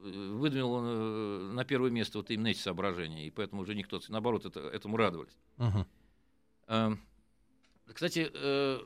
э, 0.03 0.31
выдвинула 0.33 0.81
на 1.53 1.65
первое 1.65 1.91
место 1.91 2.19
вот 2.19 2.31
именно 2.31 2.49
эти 2.49 2.59
соображения. 2.59 3.27
И 3.27 3.31
поэтому 3.31 3.63
уже 3.63 3.75
никто, 3.75 4.01
наоборот, 4.09 4.45
это, 4.47 4.61
этому 4.61 4.97
радовались. 4.97 5.37
Эм, 6.69 7.01
Кстати, 7.93 8.29
э, 8.33 8.81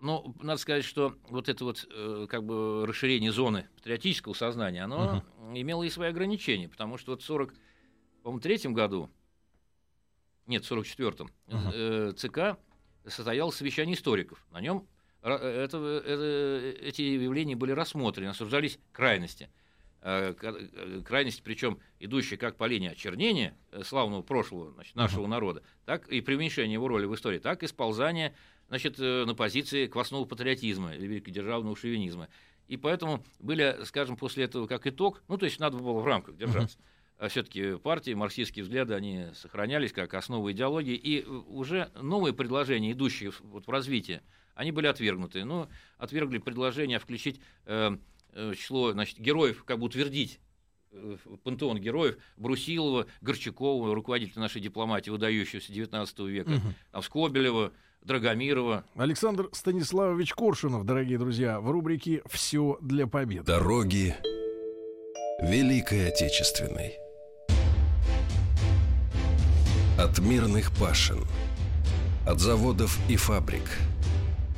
ну, 0.00 0.34
надо 0.42 0.58
сказать, 0.60 0.84
что 0.84 1.14
вот 1.28 1.48
это 1.48 1.64
вот 1.64 1.86
э, 1.88 2.26
как 2.28 2.42
бы 2.44 2.84
расширение 2.86 3.30
зоны 3.30 3.68
патриотического 3.76 4.32
сознания, 4.32 4.82
оно 4.82 5.22
имело 5.54 5.84
и 5.84 5.90
свои 5.90 6.08
ограничения, 6.08 6.68
потому 6.68 6.96
что 6.98 7.12
вот 7.12 7.22
в 7.22 7.24
43 7.24 8.72
году, 8.72 9.08
нет, 10.52 10.64
в 10.64 10.70
44-м, 10.70 11.30
Мгм. 11.48 11.70
э, 11.74 12.12
ЦК 12.16 12.56
состоял 13.06 13.50
совещание 13.52 13.94
историков. 13.96 14.44
На 14.52 14.60
нем 14.60 14.86
ра- 15.22 15.38
это, 15.38 15.78
это- 15.78 16.76
эти 16.86 17.02
явления 17.02 17.56
были 17.56 17.72
рассмотрены, 17.72 18.28
осуждались 18.30 18.78
крайности. 18.92 19.50
Э, 20.04 20.34
э, 20.40 21.02
крайности, 21.04 21.42
причем 21.44 21.78
идущие 22.00 22.36
как 22.36 22.56
по 22.56 22.64
линии 22.64 22.88
очернения 22.90 23.56
э, 23.70 23.82
славного 23.84 24.22
прошлого 24.22 24.72
значит, 24.72 24.96
нашего 24.96 25.26
народа, 25.28 25.62
так 25.84 26.08
и 26.08 26.20
преуменьшение 26.20 26.72
его 26.72 26.88
роли 26.88 27.06
в 27.06 27.14
истории, 27.14 27.38
так 27.38 27.62
и 27.62 27.68
сползание 27.68 28.34
значит, 28.68 28.98
э, 28.98 29.24
на 29.24 29.34
позиции 29.36 29.86
квасного 29.86 30.24
патриотизма 30.24 30.94
или 30.94 31.06
великодержавного 31.06 31.76
шовинизма. 31.76 32.28
И 32.66 32.76
поэтому 32.76 33.24
были, 33.38 33.78
скажем, 33.84 34.16
после 34.16 34.44
этого 34.44 34.66
как 34.66 34.86
итог, 34.88 35.22
ну, 35.28 35.36
то 35.38 35.44
есть 35.44 35.60
надо 35.60 35.76
было 35.76 36.00
в 36.00 36.06
рамках 36.06 36.36
держаться. 36.36 36.78
А 36.78 36.82
все-таки 37.28 37.76
партии, 37.76 38.14
марксистские 38.14 38.64
взгляды, 38.64 38.94
они 38.94 39.26
сохранялись 39.34 39.92
как 39.92 40.14
основа 40.14 40.50
идеологии, 40.52 40.94
и 40.96 41.22
э, 41.22 41.24
уже 41.28 41.90
новые 42.00 42.32
предложения, 42.34 42.92
идущие 42.92 43.30
в- 43.30 43.40
вот 43.42 43.66
в 43.66 43.70
развитие, 43.70 44.22
они 44.54 44.72
были 44.72 44.86
отвергнуты. 44.86 45.44
Ну, 45.44 45.68
отвергли 45.98 46.38
предложение 46.38 46.98
включить 46.98 47.40
э, 47.66 47.96
э, 48.32 48.54
число 48.58 48.92
значит, 48.92 49.18
героев, 49.18 49.62
как 49.64 49.78
бы 49.78 49.86
утвердить 49.86 50.40
э, 50.90 51.16
пантеон 51.44 51.78
героев 51.78 52.16
Брусилова, 52.36 53.06
Горчакова, 53.20 53.94
руководителя 53.94 54.40
нашей 54.40 54.60
дипломатии, 54.60 55.10
выдающегося 55.10 55.72
19 55.72 56.18
века, 56.20 56.50
Мгм. 56.50 56.74
там, 56.90 57.02
Скобелева, 57.02 57.72
Драгомирова. 58.02 58.84
Александр 58.96 59.48
Станиславович 59.52 60.34
Коршунов, 60.34 60.84
дорогие 60.84 61.18
друзья, 61.18 61.60
в 61.60 61.70
рубрике 61.70 62.20
«Все 62.28 62.76
для 62.82 63.06
победы». 63.06 63.44
Дороги 63.44 64.16
Великой 65.40 66.08
Отечественной. 66.08 66.98
От 70.02 70.18
мирных 70.18 70.72
пашин, 70.72 71.24
от 72.26 72.40
заводов 72.40 72.98
и 73.08 73.14
фабрик, 73.14 73.62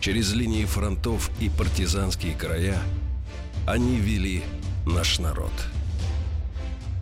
через 0.00 0.32
линии 0.32 0.64
фронтов 0.64 1.30
и 1.38 1.50
партизанские 1.50 2.34
края 2.34 2.78
они 3.66 3.96
вели 3.96 4.42
наш 4.86 5.18
народ. 5.18 5.52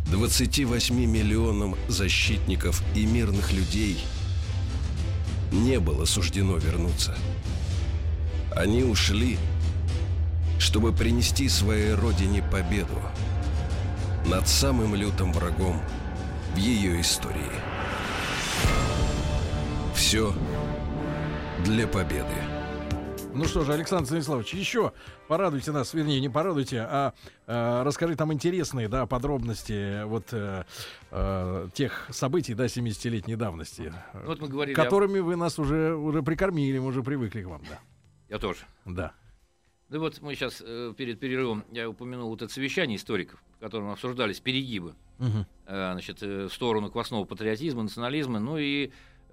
28 0.06 0.92
миллионам 1.06 1.76
защитников 1.86 2.82
и 2.96 3.06
мирных 3.06 3.52
людей 3.52 4.04
не 5.52 5.78
было 5.78 6.04
суждено 6.04 6.56
вернуться. 6.56 7.16
Они 8.56 8.82
ушли, 8.82 9.38
чтобы 10.58 10.92
принести 10.92 11.48
своей 11.48 11.94
родине 11.94 12.42
победу 12.42 13.00
над 14.26 14.48
самым 14.48 14.96
лютым 14.96 15.32
врагом 15.32 15.80
в 16.54 16.56
ее 16.56 17.00
истории. 17.00 17.71
Все 20.02 20.32
для 21.64 21.86
победы. 21.86 22.26
Ну 23.34 23.44
что 23.44 23.62
же, 23.62 23.72
Александр 23.72 24.06
Станиславович, 24.06 24.52
еще 24.52 24.92
порадуйте 25.28 25.70
нас, 25.70 25.94
вернее, 25.94 26.18
не 26.20 26.28
порадуйте, 26.28 26.80
а 26.80 27.14
э, 27.46 27.82
расскажи 27.84 28.16
там 28.16 28.32
интересные, 28.32 28.88
да, 28.88 29.06
подробности 29.06 30.02
вот 30.02 30.32
э, 30.32 30.64
э, 31.12 31.68
тех 31.72 32.08
событий, 32.10 32.54
да, 32.54 32.64
70-летней 32.66 33.36
давности, 33.36 33.92
э, 34.12 34.18
Ну, 34.22 34.26
Вот 34.26 34.40
мы 34.40 34.48
говорили, 34.48 34.74
о- 34.74 34.82
которыми 34.82 35.20
вы 35.20 35.36
нас 35.36 35.60
уже, 35.60 35.94
уже 35.94 36.24
прикормили, 36.24 36.80
мы 36.80 36.86
уже 36.88 37.04
привыкли 37.04 37.44
к 37.44 37.46
вам, 37.46 37.62
да. 37.70 37.78
я 38.28 38.40
тоже. 38.40 38.62
Да. 38.84 39.12
Да 39.88 40.00
вот 40.00 40.20
мы 40.20 40.34
сейчас 40.34 40.56
перед 40.96 41.20
перерывом 41.20 41.64
я 41.70 41.88
упомянул 41.88 42.28
вот 42.30 42.42
это 42.42 42.52
совещание 42.52 42.96
историков, 42.96 43.40
в 43.56 43.60
котором 43.60 43.90
обсуждались 43.90 44.40
перегибы 44.40 44.94
Мгм. 45.18 45.46
э, 45.66 45.92
значит, 45.92 46.22
э, 46.24 46.48
в 46.48 46.52
сторону 46.52 46.90
квасного 46.90 47.24
патриотизма, 47.24 47.84
национализма. 47.84 48.40
Ну 48.40 48.56
и, 48.58 48.86
э, 48.86 48.90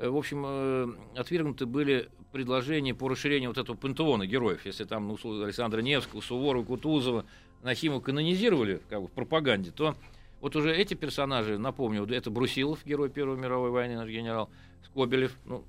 в 0.07 0.15
общем, 0.15 0.45
э, 0.45 0.87
отвергнуты 1.17 1.65
были 1.65 2.09
предложения 2.31 2.93
по 2.93 3.09
расширению 3.09 3.49
вот 3.49 3.57
этого 3.57 3.75
пантеона 3.75 4.25
героев. 4.25 4.65
Если 4.65 4.85
там 4.85 5.07
ну, 5.07 5.43
Александра 5.43 5.81
Невского, 5.81 6.21
Суворова, 6.21 6.63
Кутузова, 6.63 7.25
Нахимова 7.63 7.99
канонизировали 7.99 8.81
как 8.89 9.01
бы, 9.01 9.07
в 9.07 9.11
пропаганде, 9.11 9.71
то 9.71 9.95
вот 10.39 10.55
уже 10.55 10.73
эти 10.73 10.93
персонажи, 10.93 11.57
напомню, 11.57 12.05
это 12.05 12.31
Брусилов, 12.31 12.85
герой 12.85 13.09
Первой 13.09 13.37
мировой 13.37 13.71
войны, 13.71 13.97
наш 13.97 14.09
генерал, 14.09 14.49
Скобелев, 14.85 15.35
ну, 15.45 15.65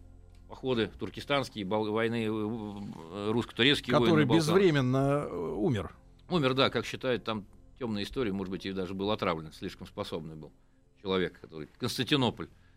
походы 0.49 0.90
туркестанские, 0.99 1.66
войны, 1.66 2.25
э, 2.25 2.29
э, 2.29 3.31
русско-турецкие 3.33 3.95
войны. 3.95 4.07
Который 4.07 4.27
Балканах. 4.27 4.47
безвременно 4.47 5.27
э, 5.29 5.55
умер. 5.57 5.93
Умер, 6.29 6.55
да, 6.55 6.71
как 6.71 6.87
считают, 6.87 7.25
там 7.25 7.45
темная 7.79 8.05
история, 8.05 8.33
может 8.33 8.53
быть, 8.53 8.66
и 8.66 8.73
даже 8.73 8.95
был 8.95 9.11
отравлен, 9.11 9.53
слишком 9.53 9.87
способный 9.87 10.37
был 10.37 10.53
человек, 11.03 11.40
который 11.40 11.69
Константинополь 11.79 12.47
э, 12.47 12.69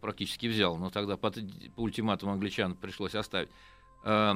практически 0.00 0.46
взял, 0.46 0.76
но 0.76 0.90
тогда 0.90 1.16
по, 1.16 1.30
по 1.30 1.80
ультиматуму 1.80 2.32
англичан 2.32 2.74
пришлось 2.76 3.14
оставить. 3.14 3.50
Э, 4.04 4.34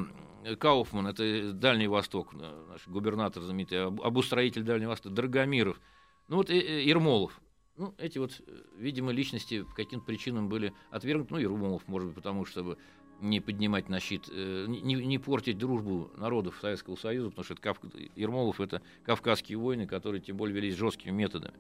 Кауфман, 0.59 1.09
это 1.09 1.53
Дальний 1.53 1.89
Восток, 1.89 2.35
э, 2.35 2.67
наш 2.69 2.87
губернатор 2.87 3.43
знаменитый, 3.43 3.85
об- 3.87 4.01
обустроитель 4.01 4.63
Дальнего 4.63 4.91
Востока, 4.91 5.15
Драгомиров, 5.15 5.81
ну 6.29 6.37
вот 6.37 6.51
э, 6.51 6.59
э, 6.59 6.85
Ермолов. 6.85 7.41
Ну, 7.77 7.95
эти 7.99 8.19
вот, 8.19 8.41
э, 8.47 8.63
видимо, 8.79 9.13
личности 9.13 9.63
по 9.63 9.75
каким-то 9.75 10.07
причинам 10.07 10.49
были 10.49 10.73
отвергнуты. 10.91 11.35
Ну, 11.35 11.41
Ермолов, 11.41 11.87
может 11.89 12.09
быть, 12.09 12.17
потому 12.17 12.45
что 12.45 12.61
чтобы 12.61 12.79
не 13.21 13.41
поднимать 13.41 13.89
на 13.89 13.99
щит, 14.01 14.29
э, 14.31 14.67
не, 14.69 14.95
не 14.95 15.19
портить 15.19 15.59
дружбу 15.59 16.11
народов 16.17 16.59
Советского 16.61 16.97
Союза, 16.97 17.31
потому 17.31 17.45
что 17.45 17.55
это 17.55 17.63
Кав... 17.63 17.81
Ермолов 18.15 18.61
это 18.61 18.83
кавказские 19.05 19.59
войны, 19.59 19.87
которые 19.87 20.21
тем 20.21 20.37
более 20.37 20.55
велись 20.55 20.77
жесткими 20.77 21.11
методами. 21.11 21.55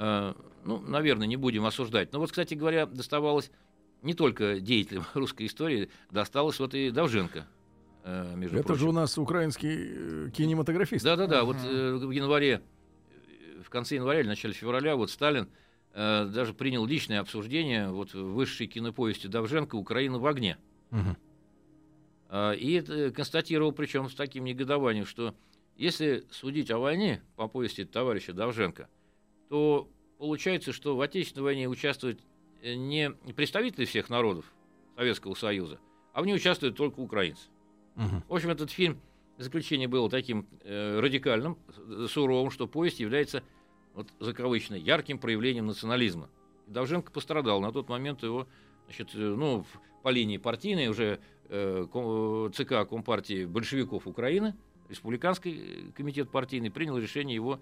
Э, 0.00 0.32
ну, 0.64 0.78
наверное, 0.80 1.26
не 1.26 1.36
будем 1.36 1.66
осуждать. 1.66 2.12
Но 2.14 2.20
вот, 2.20 2.30
кстати 2.30 2.54
говоря, 2.54 2.86
доставалось 2.86 3.50
не 4.02 4.14
только 4.14 4.58
деятелям 4.58 5.04
русской 5.14 5.46
истории, 5.46 5.90
досталось 6.10 6.58
вот 6.58 6.74
и 6.74 6.90
Давженко. 6.90 7.46
э, 8.04 8.34
между 8.34 8.56
Это 8.56 8.68
прочим. 8.68 8.80
же 8.80 8.88
у 8.88 8.92
нас 8.92 9.18
украинский 9.18 10.26
э, 10.26 10.30
кинематографист. 10.30 11.04
Да-да-да, 11.04 11.44
вот 11.44 11.56
э, 11.62 11.96
в 11.96 12.10
январе, 12.10 12.62
в 13.62 13.68
конце 13.68 13.96
января 13.96 14.20
или 14.20 14.28
начале 14.28 14.54
февраля, 14.54 14.96
вот 14.96 15.10
Сталин 15.10 15.50
э, 15.92 16.24
даже 16.32 16.54
принял 16.54 16.86
личное 16.86 17.20
обсуждение 17.20 17.90
вот 17.90 18.14
в 18.14 18.32
высшей 18.32 18.68
киноповести 18.68 19.26
Давженко 19.26 19.74
«Украина 19.76 20.18
в 20.18 20.26
огне». 20.26 20.56
А, 22.32 22.52
И 22.52 22.72
это 22.72 23.10
констатировал, 23.10 23.72
причем 23.72 24.08
с 24.08 24.14
таким 24.14 24.44
негодованием, 24.44 25.04
что 25.04 25.34
если 25.76 26.24
судить 26.30 26.70
о 26.70 26.78
войне 26.78 27.22
по 27.36 27.48
повести 27.48 27.84
товарища 27.84 28.32
Давженко, 28.32 28.88
то 29.50 29.88
получается, 30.18 30.72
что 30.72 30.96
в 30.96 31.00
Отечественной 31.00 31.44
войне 31.44 31.68
участвуют 31.68 32.20
э, 32.62 32.74
не 32.74 33.10
представители 33.10 33.84
всех 33.84 34.08
народов 34.08 34.46
Советского 34.96 35.34
Союза, 35.34 35.78
а 36.14 36.22
в 36.22 36.26
ней 36.26 36.34
участвуют 36.34 36.76
только 36.76 37.00
украинцы. 37.00 37.48
Мгм. 37.96 38.22
В 38.28 38.34
общем, 38.34 38.50
этот 38.50 38.70
фильм, 38.70 39.00
заключение 39.38 39.88
было 39.88 40.08
таким 40.08 40.46
э, 40.62 41.00
радикальным, 41.00 41.58
суровым, 42.08 42.50
что 42.50 42.68
повесть 42.68 43.00
является, 43.00 43.42
вот, 43.94 44.08
закавычно, 44.20 44.76
ярким 44.76 45.18
проявлением 45.18 45.66
национализма. 45.66 46.30
Довженко 46.68 47.10
пострадал. 47.10 47.60
На 47.60 47.72
тот 47.72 47.88
момент 47.88 48.22
его, 48.22 48.46
значит, 48.86 49.10
э, 49.14 49.18
ну, 49.18 49.66
по 50.04 50.10
линии 50.10 50.38
партийной 50.38 50.86
уже 50.86 51.18
э, 51.48 51.86
ком- 51.90 52.52
ЦК 52.52 52.88
Компартии 52.88 53.46
большевиков 53.46 54.06
Украины, 54.06 54.54
республиканский 54.88 55.88
э, 55.88 55.92
комитет 55.92 56.30
партийный, 56.30 56.70
принял 56.70 56.96
решение 56.96 57.34
его, 57.34 57.58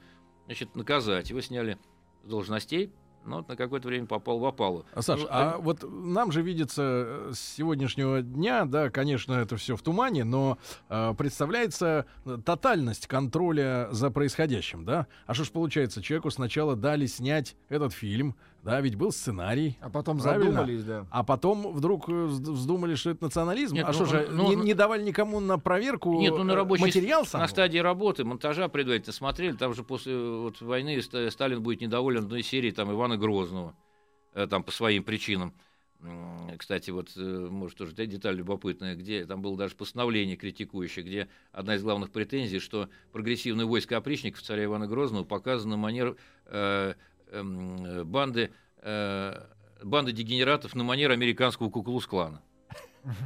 значит, 0.49 0.75
наказать. 0.75 1.29
Его 1.29 1.43
сняли 1.43 1.77
с 2.25 2.29
должностей, 2.31 2.91
но 3.27 3.45
на 3.47 3.55
какое-то 3.55 3.89
время 3.89 4.07
попал 4.07 4.39
в 4.39 4.47
опалу. 4.47 4.87
А, 4.95 5.03
Саш, 5.03 5.21
Ну, 5.21 5.27
а 5.29 5.59
вот 5.59 5.85
нам 5.87 6.33
же 6.33 6.41
видится 6.41 6.83
э, 6.83 7.31
с 7.35 7.39
сегодняшнего 7.57 8.23
дня, 8.23 8.65
да, 8.65 8.89
конечно, 8.89 9.35
это 9.35 9.59
все 9.59 9.77
в 9.77 9.83
тумане, 9.83 10.25
но 10.25 10.57
э, 10.89 11.15
представляется 11.19 12.07
э, 12.25 12.39
тотальность 12.43 13.07
контроля 13.07 13.89
за 13.91 14.11
происходящим, 14.11 14.87
да? 14.87 15.07
А 15.27 15.35
что 15.35 15.45
ж 15.45 15.51
получается, 15.51 16.01
человеку 16.01 16.31
сначала 16.31 16.77
дали 16.77 17.05
снять 17.05 17.55
этот 17.69 17.93
фильм, 17.93 18.35
Да, 18.65 18.81
ведь 18.81 18.97
был 18.97 19.13
сценарий. 19.13 19.79
А 19.81 19.89
потом 19.89 20.19
Правильно. 20.19 20.53
задумались, 20.53 20.85
да. 20.85 21.07
А 21.11 21.23
потом 21.23 21.73
вдруг 21.73 22.09
э, 22.09 22.13
вз- 22.13 22.51
вздумали, 22.53 22.97
что 22.97 23.11
это 23.11 23.25
национализм. 23.25 23.75
Нет, 23.77 23.85
а 23.85 23.89
ну, 23.89 23.95
что 23.95 24.05
же, 24.07 24.29
ну, 24.31 24.49
не, 24.51 24.57
не 24.57 24.75
давали 24.75 25.03
никому 25.05 25.41
на 25.41 25.59
проверку 25.59 26.19
Нет, 26.21 26.35
ну 26.37 26.43
на 26.45 26.53
э, 26.53 26.55
рабочий 26.57 26.83
материал 26.83 27.25
сам? 27.25 27.41
на 27.41 27.49
стадии 27.49 27.79
работы, 27.79 28.25
монтажа 28.25 28.69
предварительно 28.69 29.13
смотрели, 29.13 29.53
там 29.57 29.75
же 29.75 29.85
после 29.85 30.13
э, 30.15 30.39
вот, 30.43 30.61
войны 30.61 31.01
Ста- 31.01 31.31
Сталин 31.31 31.63
будет 31.63 31.81
недоволен 31.81 32.25
одной 32.25 32.43
серии 32.43 32.71
там 32.73 32.93
Ивана 32.93 33.17
Грозного, 33.17 33.75
там 34.51 34.63
по 34.65 34.73
своим 34.73 35.05
причинам. 35.05 35.55
Кстати, 36.59 36.91
вот, 36.91 37.11
может, 37.17 37.77
тоже 37.77 37.93
де- 37.93 38.07
деталь 38.07 38.37
любопытная, 38.37 38.95
где 38.95 39.27
там 39.27 39.43
было 39.43 39.57
даже 39.57 39.75
постановление 39.75 40.37
критикующее, 40.37 41.05
где 41.05 41.29
одна 41.51 41.75
из 41.75 41.83
главных 41.83 42.11
претензий, 42.13 42.61
что 42.61 42.89
прогрессивное 43.13 43.67
войско 43.67 43.97
опричников 43.97 44.43
царя 44.43 44.65
Ивана 44.65 44.87
Грозного 44.87 45.25
показано 45.25 45.73
на 45.73 45.77
манер 45.77 46.17
э, 46.47 46.95
банды, 47.33 48.51
э, 48.83 49.47
банды 49.83 50.13
дегенератов 50.13 50.75
на 50.75 50.85
манер 50.85 51.11
американского 51.11 51.71
куклус-клана. 51.71 52.43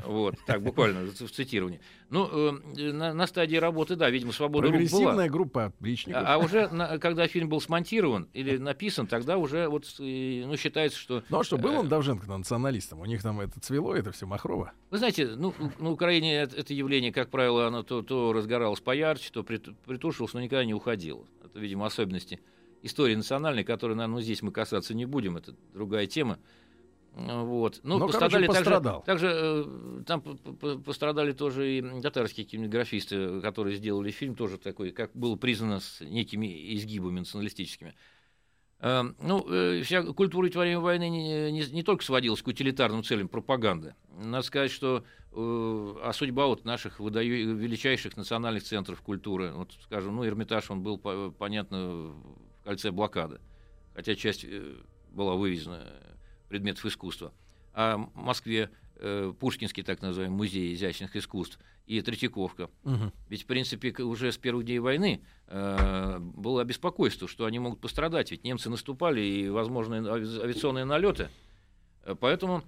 Вот, 0.07 0.36
так, 0.46 0.62
буквально, 0.62 1.11
в 1.11 1.30
цитировании. 1.30 1.80
Ну, 2.11 2.50
э, 2.50 2.92
на, 2.92 3.14
на 3.14 3.26
стадии 3.26 3.57
работы, 3.57 3.96
да, 3.96 4.11
видимо, 4.11 4.32
свобода 4.32 4.70
рук 4.70 4.80
была. 4.90 5.26
Группа 5.28 5.64
опричников. 5.66 6.22
А, 6.24 6.34
а 6.34 6.38
уже, 6.38 6.68
на- 6.68 6.98
когда 6.98 7.26
фильм 7.26 7.48
был 7.48 7.61
смонтирован 7.61 8.28
или 8.32 8.59
написан, 8.59 9.07
тогда 9.07 9.38
уже 9.38 9.68
вот, 9.68 9.86
э, 9.98 10.44
ну, 10.46 10.57
считается, 10.57 10.98
что... 10.98 11.22
Ну 11.30 11.40
а 11.40 11.44
что, 11.44 11.57
был 11.59 11.72
э, 11.72 11.78
он 11.78 11.88
Давженко 11.88 12.26
националистом? 12.28 13.00
У 13.00 13.07
них 13.07 13.22
там 13.22 13.40
это 13.40 13.59
цвело, 13.61 13.94
это 13.94 14.12
все 14.12 14.26
махрово. 14.26 14.72
Вы 14.90 14.98
знаете, 14.98 15.34
ну, 15.36 15.55
на 15.78 15.90
Украине 15.90 16.34
это, 16.42 16.57
это 16.57 16.74
явление, 16.74 17.12
как 17.12 17.30
правило, 17.30 17.66
оно 17.66 17.82
то, 17.82 18.03
то 18.03 18.32
разгоралось 18.32 18.80
поярче, 18.80 19.30
то 19.32 19.42
прит- 19.42 19.74
притушивалось, 19.86 20.34
но 20.34 20.40
никогда 20.40 20.64
не 20.64 20.74
уходило. 20.74 21.24
Это, 21.44 21.59
видимо, 21.59 21.86
особенности 21.86 22.40
истории 22.83 23.14
национальной, 23.14 23.64
которой, 23.64 23.95
наверное, 23.95 24.16
ну, 24.16 24.20
здесь 24.20 24.43
мы 24.43 24.53
касаться 24.53 24.95
не 24.95 25.05
будем, 25.07 25.37
это 25.37 25.55
другая 25.72 26.07
тема. 26.07 26.39
Вот. 27.14 27.80
Ну, 27.83 27.99
Ну, 27.99 28.07
пострадали 28.07 28.47
короче, 28.47 28.59
также, 28.64 28.70
пострадал. 28.70 29.03
также 29.03 29.26
э, 29.30 30.03
там 30.07 30.22
пострадали 30.22 31.33
тоже 31.33 31.78
и 31.78 32.01
татарские 32.01 32.47
кинематографисты, 32.47 33.41
которые 33.43 33.76
сделали 33.76 34.11
фильм, 34.11 34.35
тоже 34.35 34.57
такой, 34.57 34.93
как 34.93 35.11
было 35.14 35.37
признано, 35.37 35.80
с 35.80 36.01
некими 36.01 36.74
изгибами 36.74 37.18
националистическими. 37.18 37.95
Э, 38.80 39.03
Ну, 39.20 39.47
э, 39.47 39.83
вся 39.83 40.03
культура 40.05 40.49
во 40.55 40.61
время 40.62 40.80
войны 40.80 41.11
не, 41.11 41.53
не- 41.53 41.70
не 41.70 41.83
только 41.83 42.03
сводилась 42.03 42.41
к 42.41 42.47
утилитарным 42.49 43.05
целям 43.05 43.28
пропаганды. 43.28 43.95
Надо 44.18 44.47
сказать, 44.47 44.70
что 44.70 45.05
э, 45.33 45.95
а 46.03 46.12
судьба 46.14 46.47
вот 46.47 46.64
наших 46.64 46.99
выдаю, 46.99 47.57
величайших 47.59 48.16
национальных 48.16 48.62
центров 48.64 49.03
культуры, 49.03 49.53
вот, 49.53 49.72
скажем, 49.83 50.16
ну, 50.16 50.26
Эрмитаж, 50.26 50.70
он 50.70 50.83
был, 50.83 50.97
по- 50.97 51.30
понятно, 51.30 52.14
кольце 52.64 52.90
блокады, 52.90 53.40
хотя 53.94 54.14
часть 54.14 54.44
э, 54.44 54.76
была 55.10 55.34
вывезена 55.34 55.82
э, 55.84 56.14
предметов 56.48 56.84
искусства. 56.86 57.32
А 57.74 57.96
в 57.96 58.14
Москве 58.14 58.70
э, 58.96 59.32
Пушкинский, 59.38 59.82
так 59.82 60.02
называемый, 60.02 60.36
музей 60.36 60.74
изящных 60.74 61.16
искусств 61.16 61.58
и 61.86 62.00
Третьяковка. 62.00 62.70
Ведь, 63.28 63.42
в 63.42 63.46
принципе, 63.46 63.90
уже 64.02 64.30
с 64.30 64.38
первых 64.38 64.64
дней 64.66 64.78
войны 64.78 65.22
э, 65.48 66.18
было 66.20 66.64
беспокойство, 66.64 67.26
что 67.26 67.44
они 67.46 67.58
могут 67.58 67.80
пострадать. 67.80 68.30
Ведь 68.30 68.44
немцы 68.44 68.70
наступали, 68.70 69.20
и 69.20 69.48
возможны 69.48 69.94
ави- 70.06 70.42
авиационные 70.42 70.84
налеты. 70.84 71.28
Поэтому, 72.20 72.62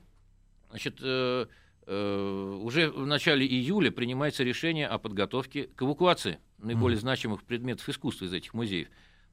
значит, 0.70 0.98
э, 1.02 1.46
э, 1.86 2.58
уже 2.62 2.90
в 2.90 3.06
начале 3.06 3.46
июля 3.46 3.90
принимается 3.90 4.42
решение 4.44 4.86
о 4.86 4.98
подготовке 4.98 5.64
к 5.64 5.82
эвакуации 5.82 6.38
наиболее 6.58 6.98
значимых 6.98 7.42
предметов 7.42 7.88
искусства 7.88 8.24
из 8.24 8.32
этих 8.32 8.54
музеев. 8.54 8.88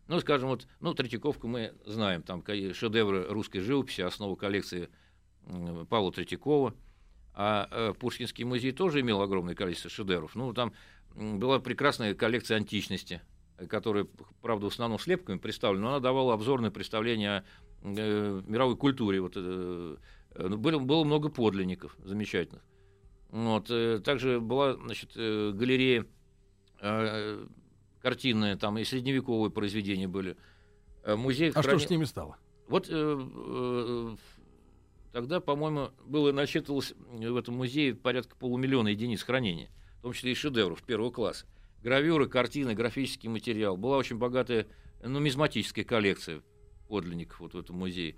Ну, 0.08 0.20
скажем, 0.20 0.50
вот, 0.50 0.68
ну, 0.80 0.94
Третьяковку 0.94 1.48
мы 1.48 1.74
знаем, 1.86 2.22
там 2.24 2.44
шедевры 2.46 3.26
русской 3.30 3.60
живописи, 3.60 4.02
основа 4.02 4.36
коллекции 4.36 4.90
Павла 5.90 6.12
Третьякова. 6.12 6.74
А 7.34 7.68
э, 7.72 7.94
Пушкинский 7.98 8.44
музей 8.44 8.74
тоже 8.74 9.00
имел 9.00 9.22
огромное 9.22 9.56
количество 9.56 9.90
шедевров. 9.90 10.36
Ну, 10.36 10.54
там 10.54 10.74
была 11.16 11.60
прекрасная 11.60 12.14
коллекция 12.14 12.58
античности, 12.58 13.22
которая, 13.70 14.06
правда, 14.42 14.66
в 14.70 14.74
основном 14.74 15.00
слепками 15.00 15.38
представлена, 15.38 15.84
но 15.84 15.90
она 15.92 16.00
давала 16.00 16.34
обзорное 16.34 16.72
представление 16.72 17.38
о 17.38 17.44
э, 17.84 18.42
мировой 18.46 18.76
культуре. 18.76 19.22
Вот, 19.22 19.34
э, 19.36 19.96
было, 20.36 20.80
было 20.80 21.04
много 21.04 21.30
подлинников 21.30 21.96
замечательных. 22.04 22.64
Вот, 23.30 23.72
также 24.04 24.42
была 24.42 24.74
значит, 24.74 25.16
галерея 25.16 26.06
картинная, 28.02 28.56
там 28.58 28.78
и 28.78 28.84
средневековые 28.84 29.52
произведения 29.52 30.08
были. 30.08 30.36
Э, 31.04 31.16
Музей 31.16 31.52
А 31.54 31.62
что 31.62 31.72
храни- 31.72 31.80
ж 31.80 31.84
с 31.86 31.90
ними 31.90 32.04
стало? 32.06 32.38
вот 32.68 32.88
э, 32.90 32.94
э, 32.94 34.16
тогда, 35.12 35.40
по-моему, 35.40 35.92
было 36.06 36.32
насчитывалось 36.32 36.94
в 37.12 37.36
этом 37.36 37.56
музее 37.56 37.96
порядка 37.96 38.36
полумиллиона 38.36 38.90
единиц 38.90 39.24
хранения, 39.24 39.70
в 40.00 40.04
том 40.04 40.14
числе 40.14 40.32
и 40.32 40.36
шедевров 40.36 40.82
первого 40.84 41.12
класса. 41.12 41.46
Гравюры, 41.84 42.28
картины, 42.28 42.74
графический 42.76 43.28
материал. 43.30 43.76
Была 43.76 43.98
очень 43.98 44.18
богатая 44.18 44.68
нумизматическая 45.04 45.84
коллекция 45.84 46.42
подлинников 46.88 47.40
вот 47.40 47.54
в 47.54 47.60
этом 47.60 47.78
музее. 47.78 48.16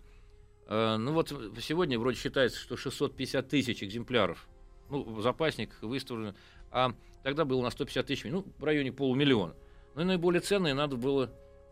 Э, 0.67 0.97
ну 0.97 1.13
вот 1.13 1.29
сегодня 1.61 1.97
вроде 1.97 2.17
считается, 2.19 2.59
что 2.59 2.77
650 2.77 3.47
тысяч 3.47 3.83
экземпляров 3.83 4.47
ну, 4.89 5.03
в 5.03 5.21
запасниках 5.21 5.81
выставлено, 5.81 6.35
а 6.69 6.93
тогда 7.23 7.45
было 7.45 7.61
на 7.61 7.71
150 7.71 8.05
тысяч, 8.05 8.23
ну, 8.25 8.45
в 8.57 8.63
районе 8.63 8.91
полумиллиона. 8.91 9.55
Ну 9.95 10.01
и 10.01 10.05
наиболее 10.05 10.41
ценные 10.41 10.73
надо 10.73 10.95
было 10.95 11.29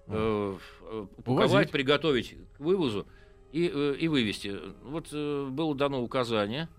э, 0.07 0.57
э, 0.81 1.05
упаковать, 1.17 1.49
Увозить. 1.49 1.71
приготовить 1.71 2.35
к 2.57 2.59
вывозу 2.59 3.07
и, 3.51 3.71
э, 3.73 3.95
и 3.99 4.07
вывести. 4.07 4.59
Вот 4.83 5.07
э, 5.11 5.47
было 5.49 5.75
дано 5.75 6.01
указание, 6.01 6.69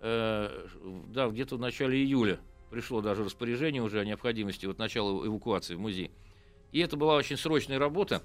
э, 0.00 0.66
да, 1.08 1.28
где-то 1.28 1.56
в 1.56 1.60
начале 1.60 1.98
июля 2.02 2.40
пришло 2.70 3.00
даже 3.00 3.24
распоряжение 3.24 3.82
уже 3.82 4.00
о 4.00 4.04
необходимости 4.04 4.66
вот 4.66 4.78
начала 4.78 5.26
эвакуации 5.26 5.74
в 5.74 5.80
музей. 5.80 6.10
И 6.72 6.80
это 6.80 6.96
была 6.96 7.16
очень 7.16 7.36
срочная 7.36 7.78
работа. 7.78 8.22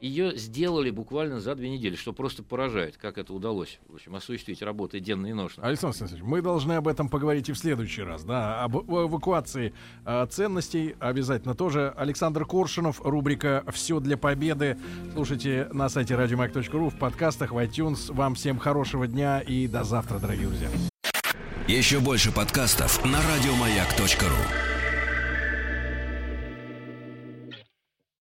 Ее 0.00 0.34
сделали 0.36 0.90
буквально 0.90 1.40
за 1.40 1.54
две 1.54 1.68
недели, 1.68 1.94
что 1.94 2.12
просто 2.12 2.42
поражает, 2.42 2.96
как 2.96 3.18
это 3.18 3.34
удалось. 3.34 3.78
В 3.88 3.96
общем, 3.96 4.16
осуществить 4.16 4.62
работы 4.62 4.98
денно 4.98 5.26
и 5.26 5.32
ношно. 5.34 5.62
Александр 5.62 5.96
Александрович, 6.00 6.24
мы 6.24 6.40
должны 6.40 6.72
об 6.72 6.88
этом 6.88 7.08
поговорить 7.10 7.48
и 7.50 7.52
в 7.52 7.58
следующий 7.58 8.02
раз, 8.02 8.24
да, 8.24 8.62
об 8.64 8.76
эв- 8.76 8.88
эвакуации 8.88 9.74
э, 10.06 10.26
ценностей 10.30 10.96
обязательно 11.00 11.54
тоже. 11.54 11.92
Александр 11.96 12.46
Коршунов, 12.46 13.00
рубрика 13.02 13.62
«Все 13.72 14.00
для 14.00 14.16
победы». 14.16 14.78
Слушайте 15.12 15.68
на 15.72 15.88
сайте 15.90 16.16
радиомаяк.ру, 16.16 16.88
в 16.88 16.98
подкастах, 16.98 17.52
в 17.52 17.58
iTunes. 17.58 18.12
Вам 18.12 18.34
всем 18.34 18.58
хорошего 18.58 19.06
дня 19.06 19.40
и 19.40 19.66
до 19.68 19.84
завтра, 19.84 20.18
дорогие 20.18 20.46
друзья. 20.48 20.68
Еще 21.68 22.00
больше 22.00 22.32
подкастов 22.32 23.04
на 23.04 23.20
радиомаяк.ру. 23.22 24.69